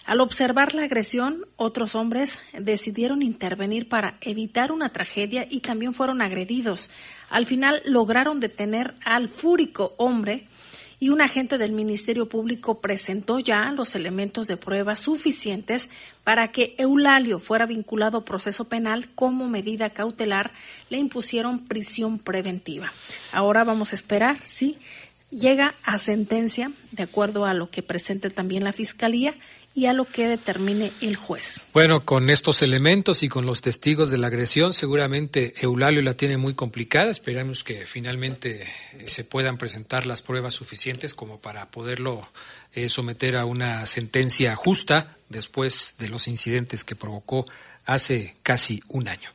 [0.04, 6.20] Al observar la agresión, otros hombres decidieron intervenir para evitar una tragedia y también fueron
[6.20, 6.90] agredidos.
[7.30, 10.48] Al final lograron detener al fúrico hombre
[11.02, 15.90] y un agente del Ministerio Público presentó ya los elementos de prueba suficientes
[16.22, 20.52] para que Eulalio fuera vinculado a proceso penal como medida cautelar.
[20.90, 22.92] Le impusieron prisión preventiva.
[23.32, 24.78] Ahora vamos a esperar si
[25.32, 29.34] llega a sentencia, de acuerdo a lo que presente también la Fiscalía,
[29.74, 31.66] y a lo que determine el juez.
[31.72, 36.36] Bueno, con estos elementos y con los testigos de la agresión, seguramente Eulalio la tiene
[36.36, 37.10] muy complicada.
[37.10, 42.28] Esperamos que finalmente eh, se puedan presentar las pruebas suficientes como para poderlo
[42.74, 47.46] eh, someter a una sentencia justa después de los incidentes que provocó
[47.84, 49.30] hace casi un año.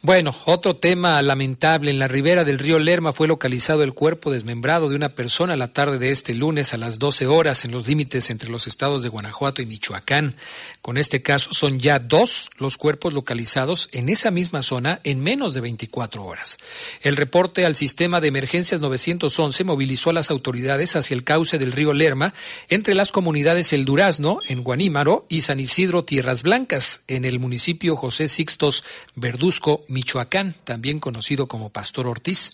[0.00, 1.90] Bueno, otro tema lamentable.
[1.90, 5.68] En la ribera del río Lerma fue localizado el cuerpo desmembrado de una persona la
[5.68, 9.08] tarde de este lunes a las 12 horas en los límites entre los estados de
[9.08, 10.34] Guanajuato y Michoacán.
[10.82, 15.54] Con este caso son ya dos los cuerpos localizados en esa misma zona en menos
[15.54, 16.58] de 24 horas.
[17.00, 21.72] El reporte al sistema de emergencias 911 movilizó a las autoridades hacia el cauce del
[21.72, 22.34] río Lerma
[22.68, 27.73] entre las comunidades El Durazno en Guanímaro y San Isidro Tierras Blancas en el municipio
[27.96, 28.84] José Sixtos
[29.14, 32.52] Verduzco Michoacán, también conocido como Pastor Ortiz.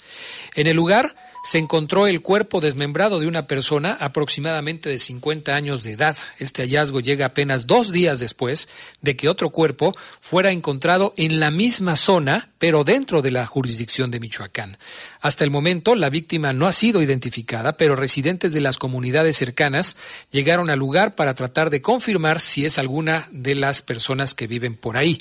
[0.55, 5.83] En el lugar se encontró el cuerpo desmembrado de una persona aproximadamente de 50 años
[5.83, 6.17] de edad.
[6.39, 8.69] Este hallazgo llega apenas dos días después
[9.01, 14.11] de que otro cuerpo fuera encontrado en la misma zona, pero dentro de la jurisdicción
[14.11, 14.79] de Michoacán.
[15.21, 19.97] Hasta el momento, la víctima no ha sido identificada, pero residentes de las comunidades cercanas
[20.31, 24.77] llegaron al lugar para tratar de confirmar si es alguna de las personas que viven
[24.77, 25.19] por ahí.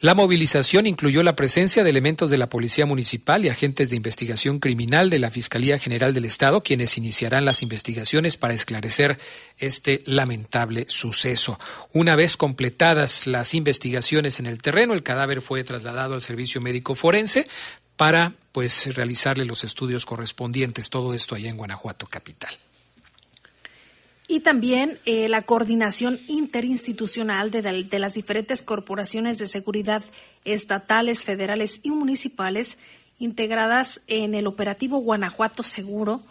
[0.00, 4.58] La movilización incluyó la presencia de elementos de la Policía Municipal y agentes de investigación
[4.58, 9.18] criminal de la Fiscalía General del Estado, quienes iniciarán las investigaciones para esclarecer
[9.56, 11.58] este lamentable suceso.
[11.94, 16.94] Una vez completadas las investigaciones en el terreno, el cadáver fue trasladado al servicio médico
[16.94, 17.48] forense
[17.96, 20.90] para pues realizarle los estudios correspondientes.
[20.90, 22.54] Todo esto allá en Guanajuato capital.
[24.28, 30.02] Y también eh, la coordinación interinstitucional de, de, las diferentes corporaciones de seguridad
[30.44, 32.78] estatales, federales y municipales
[33.18, 36.22] integradas en el operativo Guanajuato Seguro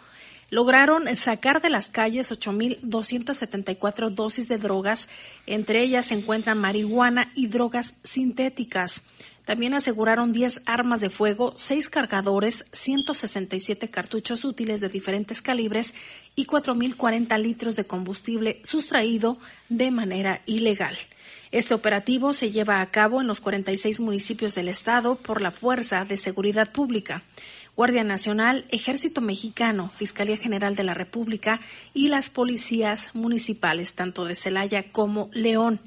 [0.50, 5.08] lograron sacar de las calles 8.274 dosis de drogas.
[5.46, 9.02] Entre ellas se encuentran marihuana y drogas sintéticas.
[9.44, 15.94] También aseguraron 10 armas de fuego, 6 cargadores, 167 cartuchos útiles de diferentes calibres
[16.34, 20.96] y 4.040 litros de combustible sustraído de manera ilegal.
[21.52, 26.04] Este operativo se lleva a cabo en los 46 municipios del Estado por la Fuerza
[26.04, 27.22] de Seguridad Pública.
[27.76, 31.60] Guardia Nacional, Ejército Mexicano, Fiscalía General de la República
[31.92, 35.80] y las policías municipales, tanto de Celaya como León.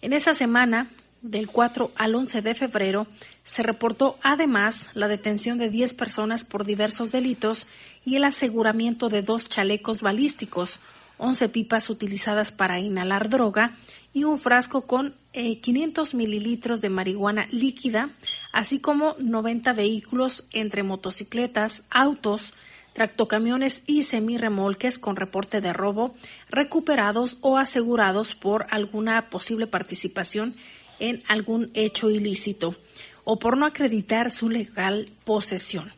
[0.00, 0.88] En esa semana,
[1.20, 3.06] del 4 al 11 de febrero,
[3.42, 7.66] se reportó además la detención de 10 personas por diversos delitos
[8.06, 10.80] y el aseguramiento de dos chalecos balísticos,
[11.18, 13.76] 11 pipas utilizadas para inhalar droga
[14.18, 18.10] y un frasco con 500 eh, mililitros de marihuana líquida,
[18.52, 22.54] así como 90 vehículos entre motocicletas, autos,
[22.94, 26.16] tractocamiones y semirremolques con reporte de robo
[26.50, 30.56] recuperados o asegurados por alguna posible participación
[30.98, 32.74] en algún hecho ilícito
[33.22, 35.92] o por no acreditar su legal posesión.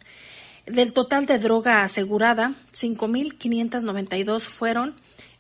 [0.67, 4.95] Del total de droga asegurada, 5.592 fueron,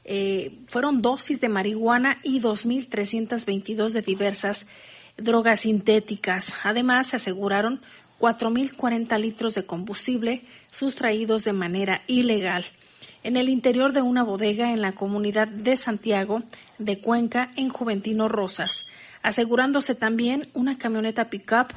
[0.04, 4.66] eh, fueron dosis de marihuana y 2.322 de diversas
[5.16, 6.54] drogas sintéticas.
[6.62, 7.80] Además, se aseguraron
[8.18, 12.64] 4.040 litros de combustible sustraídos de manera ilegal
[13.22, 16.42] en el interior de una bodega en la comunidad de Santiago
[16.78, 18.86] de Cuenca, en Juventino Rosas
[19.22, 21.72] asegurándose también una camioneta pickup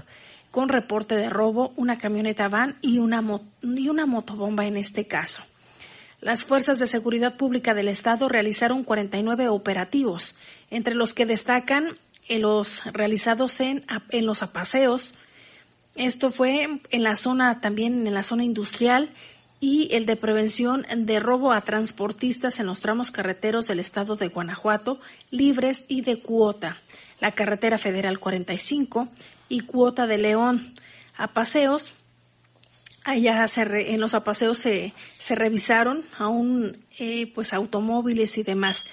[0.52, 3.24] con reporte de robo, una camioneta van y una,
[3.62, 5.44] y una motobomba en este caso.
[6.24, 10.36] Las fuerzas de seguridad pública del Estado realizaron 49 operativos,
[10.72, 11.98] entre los que destacan
[12.30, 13.84] los realizados en,
[14.22, 15.16] los apaseos.
[15.96, 19.10] Esto fue en la zona también en la zona industrial
[19.60, 24.30] y el de prevención de robo a transportistas en los tramos carreteros del estado de
[24.30, 26.78] Guanajuato, libres y de cuota
[27.20, 29.10] la carretera federal 45
[29.50, 30.74] y cuota de León
[31.18, 31.94] a paseos.
[33.04, 38.86] Allá en los apaseos se, se revisaron aún eh, pues automóviles y demás.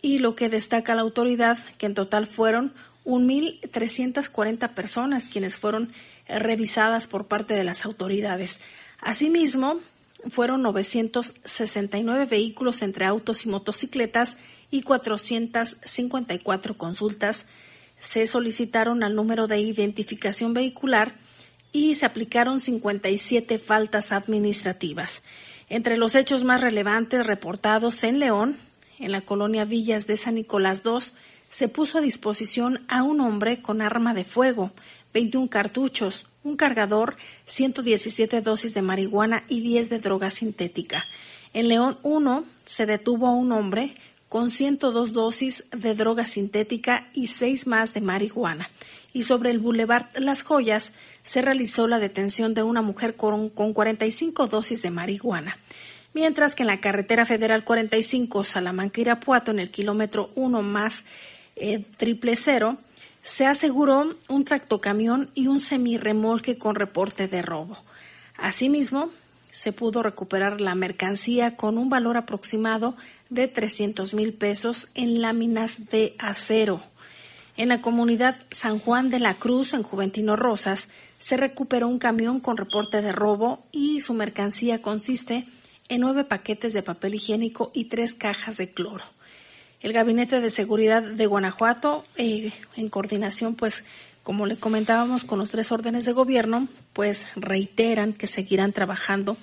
[0.00, 2.72] Y lo que destaca la autoridad, que en total fueron
[3.04, 5.92] 1.340 personas quienes fueron
[6.28, 8.60] revisadas por parte de las autoridades.
[9.00, 9.80] Asimismo,
[10.28, 14.36] fueron 969 vehículos entre autos y motocicletas
[14.70, 17.46] y 454 consultas
[17.98, 21.14] se solicitaron al número de identificación vehicular
[21.72, 25.22] y se aplicaron 57 faltas administrativas.
[25.68, 28.56] Entre los hechos más relevantes reportados en León,
[28.98, 30.98] en la colonia Villas de San Nicolás II,
[31.48, 34.70] se puso a disposición a un hombre con arma de fuego,
[35.12, 41.06] 21 cartuchos, un cargador, 117 dosis de marihuana y 10 de droga sintética.
[41.52, 43.94] En León 1 se detuvo a un hombre
[44.32, 48.70] con 102 dosis de droga sintética y 6 más de marihuana.
[49.12, 53.74] Y sobre el Boulevard Las Joyas se realizó la detención de una mujer con, con
[53.74, 55.58] 45 dosis de marihuana.
[56.14, 61.04] Mientras que en la carretera federal 45 Salamanca-Irapuato, en el kilómetro 1 más
[61.56, 62.78] eh, triple cero,
[63.20, 67.76] se aseguró un tractocamión y un semirremolque con reporte de robo.
[68.38, 69.10] Asimismo,
[69.50, 72.96] se pudo recuperar la mercancía con un valor aproximado
[73.34, 76.82] de 300 mil pesos en láminas de acero.
[77.56, 82.40] En la comunidad San Juan de la Cruz, en Juventino Rosas, se recuperó un camión
[82.40, 85.46] con reporte de robo y su mercancía consiste
[85.88, 89.04] en nueve paquetes de papel higiénico y tres cajas de cloro.
[89.80, 93.84] El Gabinete de Seguridad de Guanajuato, eh, en coordinación, pues,
[94.22, 99.36] como le comentábamos con los tres órdenes de gobierno, pues reiteran que seguirán trabajando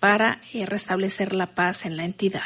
[0.00, 2.42] para eh, restablecer la paz en la entidad.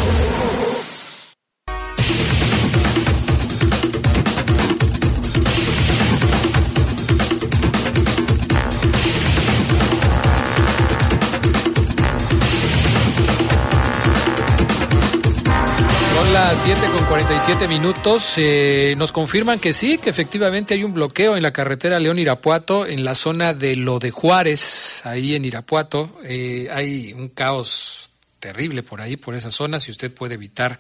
[16.54, 18.34] Las 7 con 47 minutos.
[18.38, 23.04] Eh, nos confirman que sí, que efectivamente hay un bloqueo en la carretera León-Irapuato, en
[23.04, 26.20] la zona de lo de Juárez, ahí en Irapuato.
[26.24, 29.80] Eh, hay un caos terrible por ahí, por esa zona.
[29.80, 30.80] Si usted puede evitar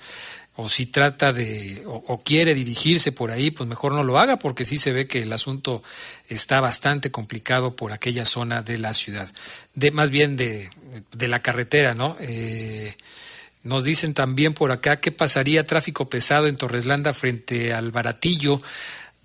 [0.55, 4.65] o si trata de o, quiere dirigirse por ahí, pues mejor no lo haga porque
[4.65, 5.81] sí se ve que el asunto
[6.29, 9.31] está bastante complicado por aquella zona de la ciudad,
[9.73, 10.69] de más bien de,
[11.13, 12.15] de la carretera, ¿no?
[12.19, 12.95] Eh,
[13.63, 18.61] nos dicen también por acá qué pasaría tráfico pesado en Torreslanda frente al Baratillo.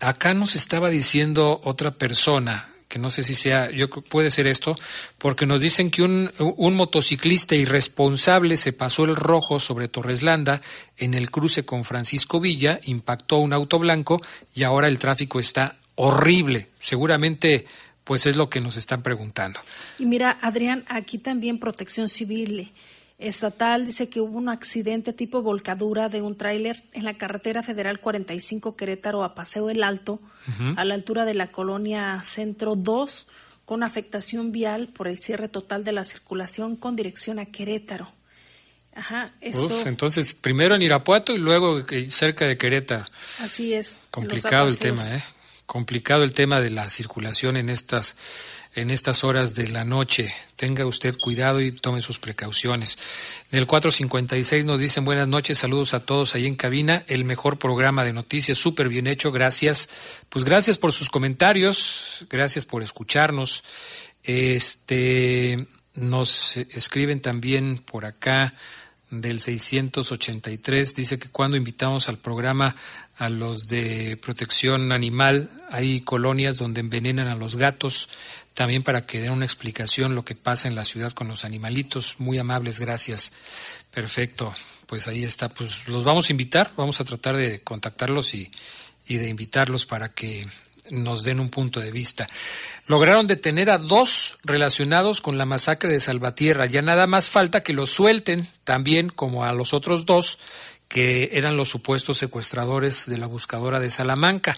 [0.00, 4.76] Acá nos estaba diciendo otra persona, que no sé si sea, yo puede ser esto,
[5.18, 10.62] porque nos dicen que un, un motociclista irresponsable se pasó el rojo sobre Torreslanda
[10.96, 14.22] en el cruce con Francisco Villa, impactó un auto blanco
[14.54, 16.68] y ahora el tráfico está horrible.
[16.78, 17.66] Seguramente
[18.04, 19.60] pues es lo que nos están preguntando.
[19.98, 22.72] Y mira, Adrián, aquí también Protección Civil
[23.18, 28.00] estatal dice que hubo un accidente tipo volcadura de un tráiler en la carretera federal
[28.00, 30.20] 45 Querétaro a Paseo el Alto,
[30.76, 33.26] a la altura de la colonia Centro 2,
[33.64, 38.10] con afectación vial por el cierre total de la circulación con dirección a Querétaro.
[38.94, 43.04] Ajá, entonces, primero en Irapuato y luego cerca de Querétaro.
[43.38, 43.98] Así es.
[44.10, 45.22] Complicado el tema, ¿eh?
[45.68, 48.16] Complicado el tema de la circulación en estas
[48.74, 50.32] en estas horas de la noche.
[50.56, 52.96] Tenga usted cuidado y tome sus precauciones.
[53.52, 57.58] En el 456 nos dicen buenas noches, saludos a todos ahí en cabina, el mejor
[57.58, 59.90] programa de noticias, súper bien hecho, gracias.
[60.30, 63.62] Pues gracias por sus comentarios, gracias por escucharnos.
[64.22, 68.54] Este nos escriben también por acá
[69.10, 72.76] del 683 dice que cuando invitamos al programa
[73.18, 78.08] a los de protección animal hay colonias donde envenenan a los gatos
[78.54, 82.16] también para que den una explicación lo que pasa en la ciudad con los animalitos.
[82.18, 83.32] Muy amables, gracias.
[83.90, 84.52] Perfecto.
[84.86, 85.48] Pues ahí está.
[85.48, 88.50] Pues los vamos a invitar, vamos a tratar de contactarlos y,
[89.06, 90.46] y de invitarlos para que
[90.90, 92.26] nos den un punto de vista.
[92.86, 96.66] Lograron detener a dos relacionados con la masacre de Salvatierra.
[96.66, 100.38] Ya nada más falta que los suelten también como a los otros dos
[100.88, 104.56] que eran los supuestos secuestradores de la buscadora de Salamanca.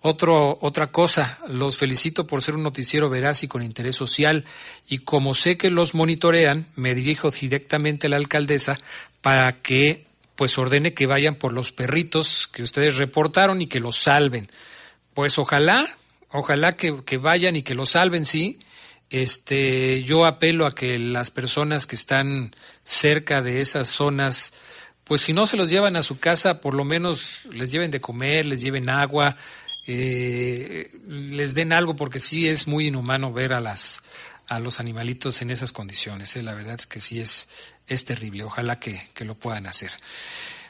[0.00, 4.44] Otro, otra cosa, los felicito por ser un noticiero veraz y con interés social
[4.88, 8.78] y como sé que los monitorean, me dirijo directamente a la alcaldesa
[9.20, 13.96] para que pues ordene que vayan por los perritos que ustedes reportaron y que los
[13.96, 14.50] salven.
[15.14, 15.88] Pues ojalá,
[16.30, 18.58] ojalá que, que vayan y que los salven, sí.
[19.10, 24.54] Este, yo apelo a que las personas que están cerca de esas zonas,
[25.12, 28.00] pues si no se los llevan a su casa, por lo menos les lleven de
[28.00, 29.36] comer, les lleven agua,
[29.86, 34.02] eh, les den algo porque sí es muy inhumano ver a las
[34.48, 36.34] a los animalitos en esas condiciones.
[36.36, 36.42] ¿eh?
[36.42, 37.50] La verdad es que sí es,
[37.86, 38.44] es terrible.
[38.44, 39.92] Ojalá que, que, lo puedan hacer.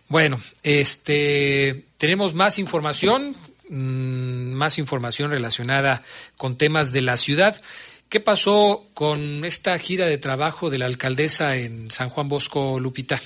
[0.09, 3.37] Bueno, este tenemos más información,
[3.69, 6.03] mmm, más información relacionada
[6.37, 7.63] con temas de la ciudad.
[8.09, 13.23] ¿Qué pasó con esta gira de trabajo de la alcaldesa en San Juan Bosco, Lupita?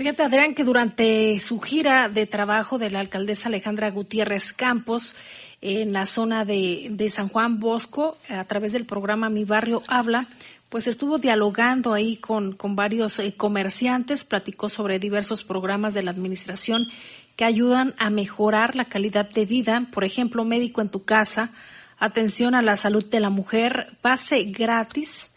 [0.00, 5.14] Fíjate, Adrián, que durante su gira de trabajo de la alcaldesa Alejandra Gutiérrez Campos
[5.60, 10.26] en la zona de, de San Juan Bosco, a través del programa Mi Barrio Habla,
[10.70, 16.12] pues estuvo dialogando ahí con, con varios eh, comerciantes, platicó sobre diversos programas de la
[16.12, 16.88] administración
[17.36, 21.50] que ayudan a mejorar la calidad de vida, por ejemplo, médico en tu casa,
[21.98, 25.32] atención a la salud de la mujer, pase gratis,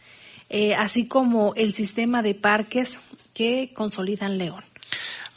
[0.49, 3.01] eh, así como el sistema de parques
[3.33, 4.63] que consolidan León.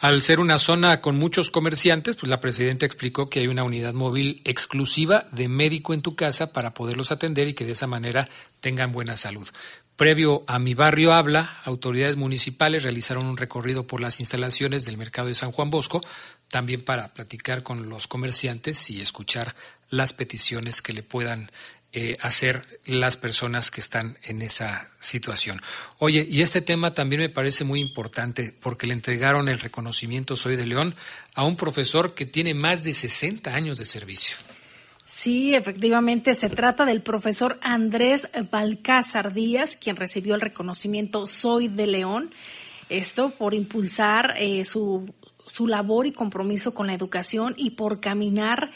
[0.01, 3.95] Al ser una zona con muchos comerciantes, pues la presidenta explicó que hay una unidad
[3.95, 8.29] móvil exclusiva de médico en tu casa para poderlos atender y que de esa manera
[8.61, 9.49] tengan buena salud.
[9.97, 15.29] Previo a Mi Barrio Habla, autoridades municipales realizaron un recorrido por las instalaciones del mercado
[15.29, 16.03] de San Juan Bosco,
[16.49, 19.55] también para platicar con los comerciantes y escuchar
[19.89, 21.51] las peticiones que le puedan
[21.99, 25.63] eh, hacer las personas que están en esa situación.
[25.97, 30.57] Oye, y este tema también me parece muy importante porque le entregaron el reconocimiento Soy
[30.57, 30.95] de León
[31.35, 34.37] a un profesor que tiene más de 60 años de servicio.
[35.07, 41.87] Sí, efectivamente, se trata del profesor Andrés Balcázar Díaz, quien recibió el reconocimiento Soy de
[41.87, 42.31] León.
[42.91, 45.11] Esto por impulsar eh, su,
[45.47, 48.71] su labor y compromiso con la educación y por caminar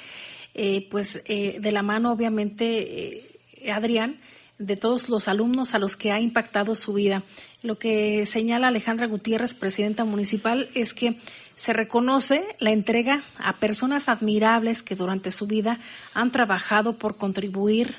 [0.55, 3.19] eh, pues eh, de la mano obviamente
[3.63, 4.17] eh, Adrián
[4.59, 7.23] de todos los alumnos a los que ha impactado su vida.
[7.63, 11.17] Lo que señala Alejandra Gutiérrez, presidenta municipal, es que
[11.55, 15.79] se reconoce la entrega a personas admirables que durante su vida
[16.13, 17.95] han trabajado por contribuir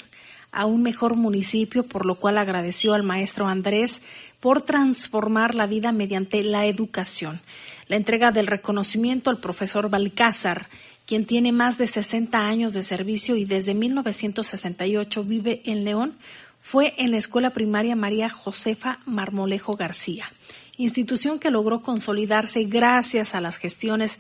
[0.51, 4.01] a un mejor municipio, por lo cual agradeció al maestro Andrés
[4.39, 7.41] por transformar la vida mediante la educación.
[7.87, 10.67] La entrega del reconocimiento al profesor Balcázar
[11.11, 16.13] quien tiene más de 60 años de servicio y desde 1968 vive en León,
[16.57, 20.31] fue en la Escuela Primaria María Josefa Marmolejo García,
[20.77, 24.19] institución que logró consolidarse gracias a las gestiones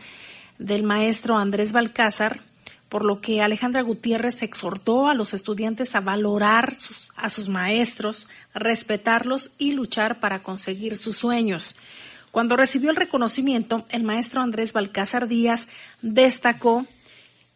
[0.59, 2.41] del maestro Andrés Balcázar,
[2.89, 6.73] por lo que Alejandra Gutiérrez exhortó a los estudiantes a valorar
[7.15, 11.73] a sus maestros, respetarlos y luchar para conseguir sus sueños.
[12.31, 15.67] Cuando recibió el reconocimiento, el maestro Andrés Balcázar Díaz
[16.01, 16.85] destacó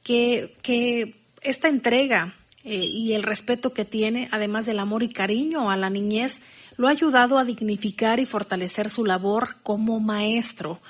[0.03, 5.71] que, que esta entrega eh, y el respeto que tiene, además del amor y cariño
[5.71, 6.41] a la niñez,
[6.77, 10.81] lo ha ayudado a dignificar y fortalecer su labor como maestro.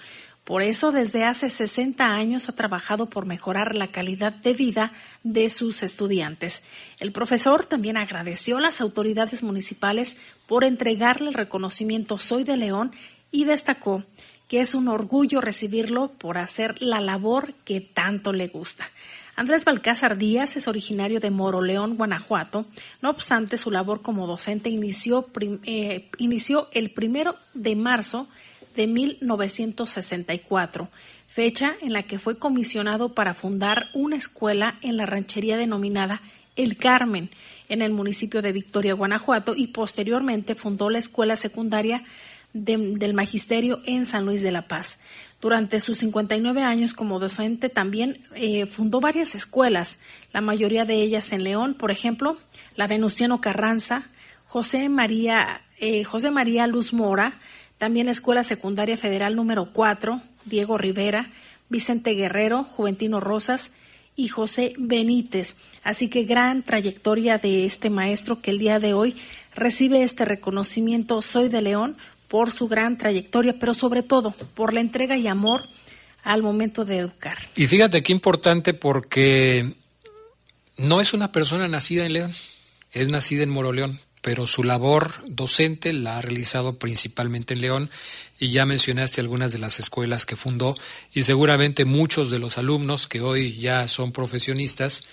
[0.46, 5.50] Por eso, desde hace 60 años ha trabajado por mejorar la calidad de vida de
[5.50, 6.62] sus estudiantes.
[7.00, 10.18] El profesor también agradeció a las autoridades municipales
[10.48, 12.92] por entregarle el reconocimiento Soy de León
[13.36, 14.04] y destacó
[14.48, 18.88] que es un orgullo recibirlo por hacer la labor que tanto le gusta.
[19.36, 22.66] Andrés Balcázar Díaz es originario de Moroleón, Guanajuato.
[23.02, 25.28] No obstante, su labor como docente inició,
[25.64, 28.30] eh, inició el primero de marzo
[28.76, 30.88] de 1964,
[31.28, 36.22] fecha en la que fue comisionado para fundar una escuela en la ranchería denominada
[36.56, 37.30] El Carmen,
[37.68, 42.04] en el municipio de Victoria, Guanajuato, y posteriormente fundó la escuela secundaria
[42.56, 44.98] del Magisterio en San Luis de la Paz.
[45.42, 50.00] Durante sus 59 años como docente también eh, fundó varias escuelas,
[50.32, 52.38] la mayoría de ellas en León, por ejemplo,
[52.76, 54.10] la Venustiano Carranza,
[54.48, 57.34] José María, eh, José María Luz Mora,
[57.78, 61.30] también la Escuela Secundaria Federal número 4, Diego Rivera,
[61.68, 63.72] Vicente Guerrero, Juventino Rosas
[64.16, 65.58] y José Benítez.
[65.84, 69.16] Así que gran trayectoria de este maestro que el día de hoy
[69.54, 71.98] recibe este reconocimiento Soy de León
[72.28, 75.64] por su gran trayectoria, pero sobre todo por la entrega y amor
[76.24, 77.38] al momento de educar.
[77.56, 79.74] Y fíjate qué importante porque
[80.78, 82.34] no es una persona nacida en León,
[82.92, 87.90] es nacida en Moroleón, pero su labor docente la ha realizado principalmente en León
[88.40, 90.76] y ya mencionaste algunas de las escuelas que fundó
[91.14, 95.04] y seguramente muchos de los alumnos que hoy ya son profesionistas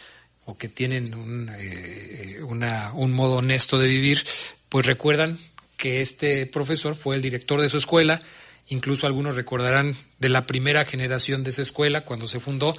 [0.46, 4.24] o que tienen un, eh, un modo honesto de vivir,
[4.70, 5.38] pues recuerdan
[5.82, 8.22] que este profesor fue el director de su escuela,
[8.68, 12.76] incluso algunos recordarán de la primera generación de esa escuela cuando se fundó,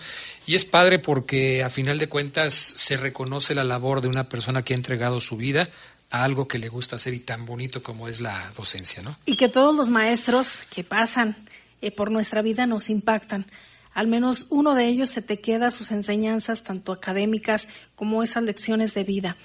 [0.48, 4.64] y es padre porque a final de cuentas se reconoce la labor de una persona
[4.64, 5.70] que ha entregado su vida
[6.12, 9.18] a algo que le gusta hacer y tan bonito como es la docencia, ¿no?
[9.26, 11.36] Y que todos los maestros que pasan
[11.82, 13.46] eh, por nuestra vida nos impactan.
[13.94, 18.94] Al menos uno de ellos se te queda sus enseñanzas, tanto académicas como esas lecciones
[18.94, 19.36] de vida.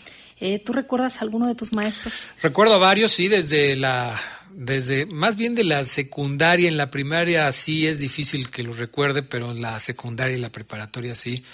[0.41, 2.28] Eh, ¿Tú recuerdas alguno de tus maestros?
[2.43, 4.20] Recuerdo varios, sí, desde la,
[4.51, 9.22] desde más bien de la secundaria, en la primaria sí es difícil que los recuerde,
[9.22, 11.45] pero en la secundaria y la preparatoria sí,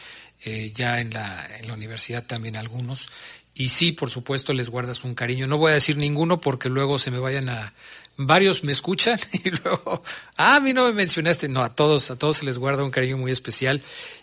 [0.44, 3.08] eh, ya en la, en la universidad también algunos.
[3.54, 5.46] Y sí, por supuesto, les guardas un cariño.
[5.46, 7.72] No voy a decir ninguno porque luego se me vayan a,
[8.16, 10.02] varios me escuchan y luego,
[10.36, 12.90] ah, a mí no me mencionaste, no, a todos, a todos se les guarda un
[12.90, 13.82] cariño muy especial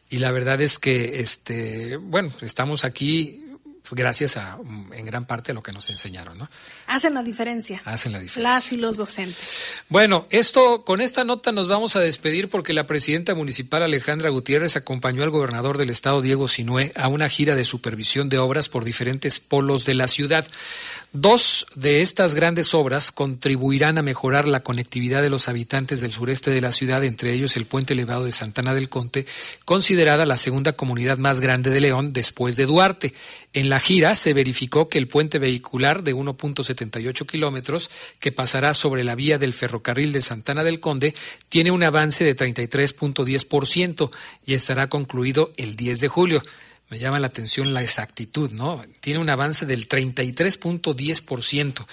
[0.09, 3.40] y la verdad es que, este, bueno, estamos aquí
[3.91, 6.49] gracias a, mm, en gran parte a lo que nos enseñaron, ¿no?
[6.87, 7.81] Hacen la diferencia.
[7.85, 8.53] Hacen la diferencia.
[8.53, 9.37] Las y los docentes.
[9.89, 14.75] Bueno, esto, con esta nota nos vamos a despedir porque la presidenta municipal Alejandra Gutiérrez
[14.77, 18.85] acompañó al gobernador del estado Diego Sinué a una gira de supervisión de obras por
[18.85, 20.47] diferentes polos de la ciudad.
[21.13, 26.51] Dos de estas grandes obras contribuirán a mejorar la conectividad de los habitantes del sureste
[26.51, 29.25] de la ciudad, entre ellos el puente elevado de Santana del Conte,
[29.65, 33.13] considerada la segunda comunidad más grande de León después de Duarte.
[33.51, 37.89] En la gira se verificó que el puente vehicular de 1.78 kilómetros,
[38.21, 41.13] que pasará sobre la vía del ferrocarril de Santana del Conde,
[41.49, 44.11] tiene un avance de 33.10%
[44.45, 46.41] y estará concluido el 10 de julio
[46.91, 48.83] me llama la atención la exactitud, ¿no?
[48.99, 51.85] Tiene un avance del 33.10%.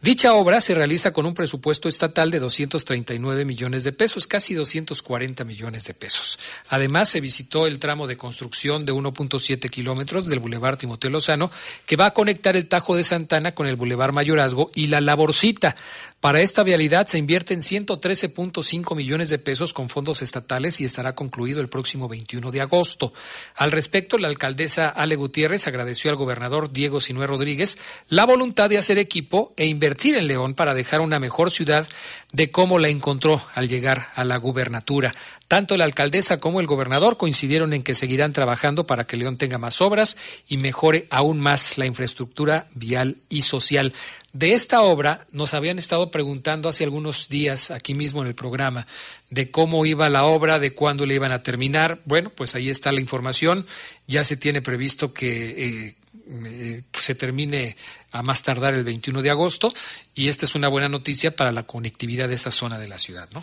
[0.00, 5.44] Dicha obra se realiza con un presupuesto estatal de 239 millones de pesos, casi 240
[5.44, 6.40] millones de pesos.
[6.70, 11.52] Además, se visitó el tramo de construcción de 1.7 kilómetros del Boulevard Timoteo Lozano,
[11.86, 15.76] que va a conectar el Tajo de Santana con el Boulevard Mayorazgo y la Laborcita.
[16.22, 21.60] Para esta vialidad se invierten 113.5 millones de pesos con fondos estatales y estará concluido
[21.60, 23.12] el próximo 21 de agosto.
[23.56, 27.76] Al respecto, la alcaldesa Ale Gutiérrez agradeció al gobernador Diego Sinué Rodríguez
[28.08, 31.88] la voluntad de hacer equipo e invertir en León para dejar una mejor ciudad
[32.32, 35.12] de cómo la encontró al llegar a la gubernatura.
[35.48, 39.58] Tanto la alcaldesa como el gobernador coincidieron en que seguirán trabajando para que León tenga
[39.58, 40.16] más obras
[40.48, 43.92] y mejore aún más la infraestructura vial y social.
[44.32, 48.86] De esta obra nos habían estado preguntando hace algunos días aquí mismo en el programa
[49.28, 52.00] de cómo iba la obra, de cuándo le iban a terminar.
[52.06, 53.66] Bueno, pues ahí está la información.
[54.06, 55.96] Ya se tiene previsto que eh,
[56.44, 57.76] eh, se termine
[58.10, 59.74] a más tardar el 21 de agosto
[60.14, 63.28] y esta es una buena noticia para la conectividad de esa zona de la ciudad,
[63.32, 63.42] ¿no?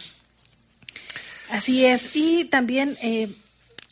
[1.52, 2.16] Así es.
[2.16, 2.98] Y también...
[3.02, 3.30] Eh,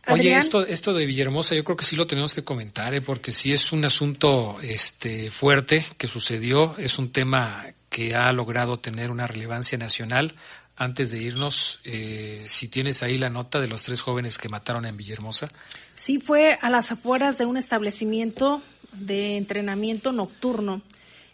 [0.10, 3.02] Oye, esto, esto de Villahermosa yo creo que sí lo tenemos que comentar, ¿eh?
[3.02, 8.80] porque sí es un asunto este, fuerte que sucedió, es un tema que ha logrado
[8.80, 10.36] tener una relevancia nacional.
[10.80, 14.86] Antes de irnos, eh, si tienes ahí la nota de los tres jóvenes que mataron
[14.86, 15.50] en Villahermosa.
[15.96, 18.62] Sí, fue a las afueras de un establecimiento
[18.94, 20.84] de entrenamiento nocturno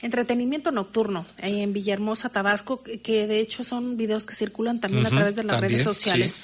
[0.03, 5.36] entretenimiento nocturno en Villahermosa, Tabasco, que de hecho son videos que circulan también a través
[5.36, 6.41] de las redes sociales.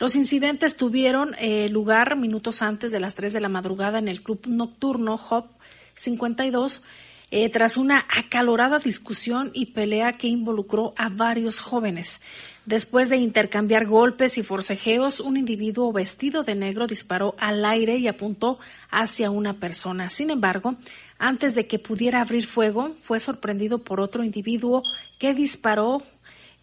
[0.00, 4.22] Los incidentes tuvieron eh, lugar minutos antes de las 3 de la madrugada en el
[4.22, 5.46] club nocturno Hop
[5.94, 6.82] 52,
[7.30, 12.20] eh, tras una acalorada discusión y pelea que involucró a varios jóvenes.
[12.64, 18.06] Después de intercambiar golpes y forcejeos, un individuo vestido de negro disparó al aire y
[18.06, 18.58] apuntó
[18.90, 20.10] hacia una persona.
[20.10, 20.76] Sin embargo,
[21.18, 24.82] antes de que pudiera abrir fuego, fue sorprendido por otro individuo
[25.18, 26.02] que disparó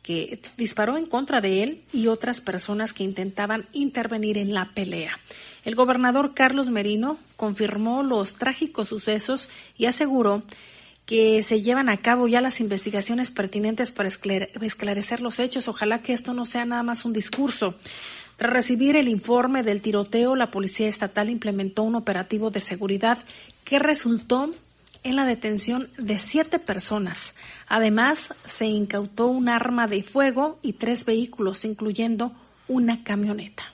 [0.05, 5.19] que disparó en contra de él y otras personas que intentaban intervenir en la pelea.
[5.63, 9.49] El gobernador Carlos Merino confirmó los trágicos sucesos
[9.79, 10.43] y aseguró
[11.07, 15.67] que se llevan a cabo ya las investigaciones pertinentes para esclarecer los hechos.
[15.67, 17.73] Ojalá que esto no sea nada más un discurso.
[18.35, 23.17] Tras recibir el informe del tiroteo, la Policía Estatal implementó un operativo de seguridad
[23.63, 24.51] que resultó
[25.01, 27.33] en la detención de siete personas.
[27.67, 32.31] Además, se incautó un arma de fuego y tres vehículos, incluyendo
[32.67, 33.71] una camioneta.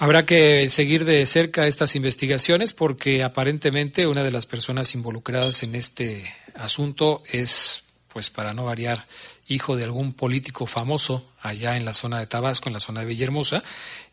[0.00, 5.74] Habrá que seguir de cerca estas investigaciones porque aparentemente una de las personas involucradas en
[5.74, 7.82] este asunto es,
[8.12, 9.06] pues para no variar,
[9.48, 13.06] hijo de algún político famoso allá en la zona de Tabasco, en la zona de
[13.06, 13.64] Villahermosa,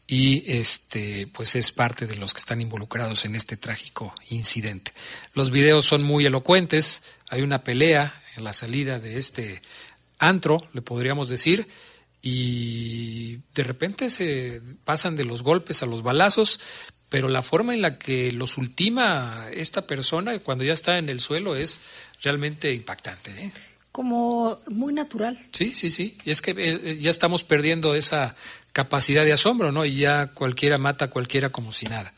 [0.08, 4.92] y este pues es parte de los que están involucrados en este trágico incidente.
[5.34, 9.62] Los videos son muy elocuentes, hay una pelea en la salida de este
[10.20, 11.68] antro, le podríamos decir,
[12.22, 16.60] y de repente se pasan de los golpes a los balazos,
[17.10, 21.20] pero la forma en la que los ultima esta persona cuando ya está en el
[21.20, 21.80] suelo es
[22.24, 23.32] realmente impactante.
[23.32, 23.52] ¿eh?
[23.92, 25.38] Como muy natural.
[25.54, 26.18] Sí, sí, sí.
[26.26, 28.36] Y es que eh, ya estamos perdiendo esa
[28.74, 29.86] capacidad de asombro, ¿no?
[29.86, 32.14] Y ya cualquiera mata a cualquiera como si nada.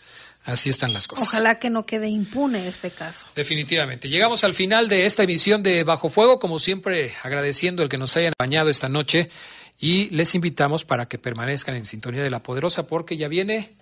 [0.47, 1.27] Así están las cosas.
[1.27, 3.25] Ojalá que no quede impune este caso.
[3.35, 4.07] Definitivamente.
[4.07, 8.15] Llegamos al final de esta emisión de Bajo Fuego, como siempre agradeciendo el que nos
[8.15, 9.29] hayan bañado esta noche
[9.77, 13.75] y les invitamos para que permanezcan en sintonía de la poderosa porque ya viene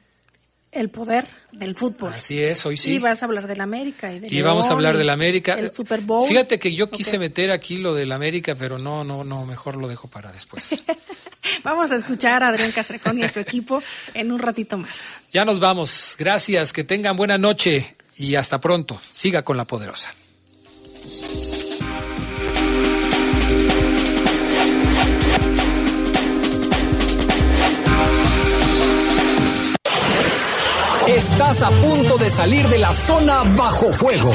[0.75, 2.13] el poder del fútbol.
[2.13, 2.93] Así es, hoy sí.
[2.93, 4.13] Y vas a hablar del América.
[4.13, 5.53] Y, de y vamos a hablar del América.
[5.53, 6.27] El Super Bowl.
[6.27, 9.87] Fíjate que yo quise meter aquí lo del América, pero no, no, no, mejor lo
[9.87, 10.83] dejo para después.
[11.63, 13.81] vamos a escuchar a Adrián Castrecón y a su equipo
[14.13, 15.15] en un ratito más.
[15.31, 16.15] Ya nos vamos.
[16.19, 18.99] Gracias, que tengan buena noche y hasta pronto.
[19.13, 20.13] Siga con la poderosa.
[31.07, 34.31] Estás a punto de salir de la zona bajo fuego.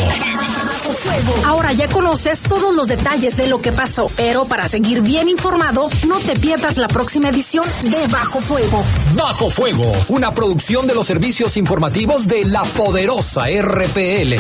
[1.44, 5.88] Ahora ya conoces todos los detalles de lo que pasó, pero para seguir bien informado,
[6.06, 8.84] no te pierdas la próxima edición de Bajo Fuego.
[9.16, 14.36] Bajo Fuego, una producción de los servicios informativos de la poderosa RPL.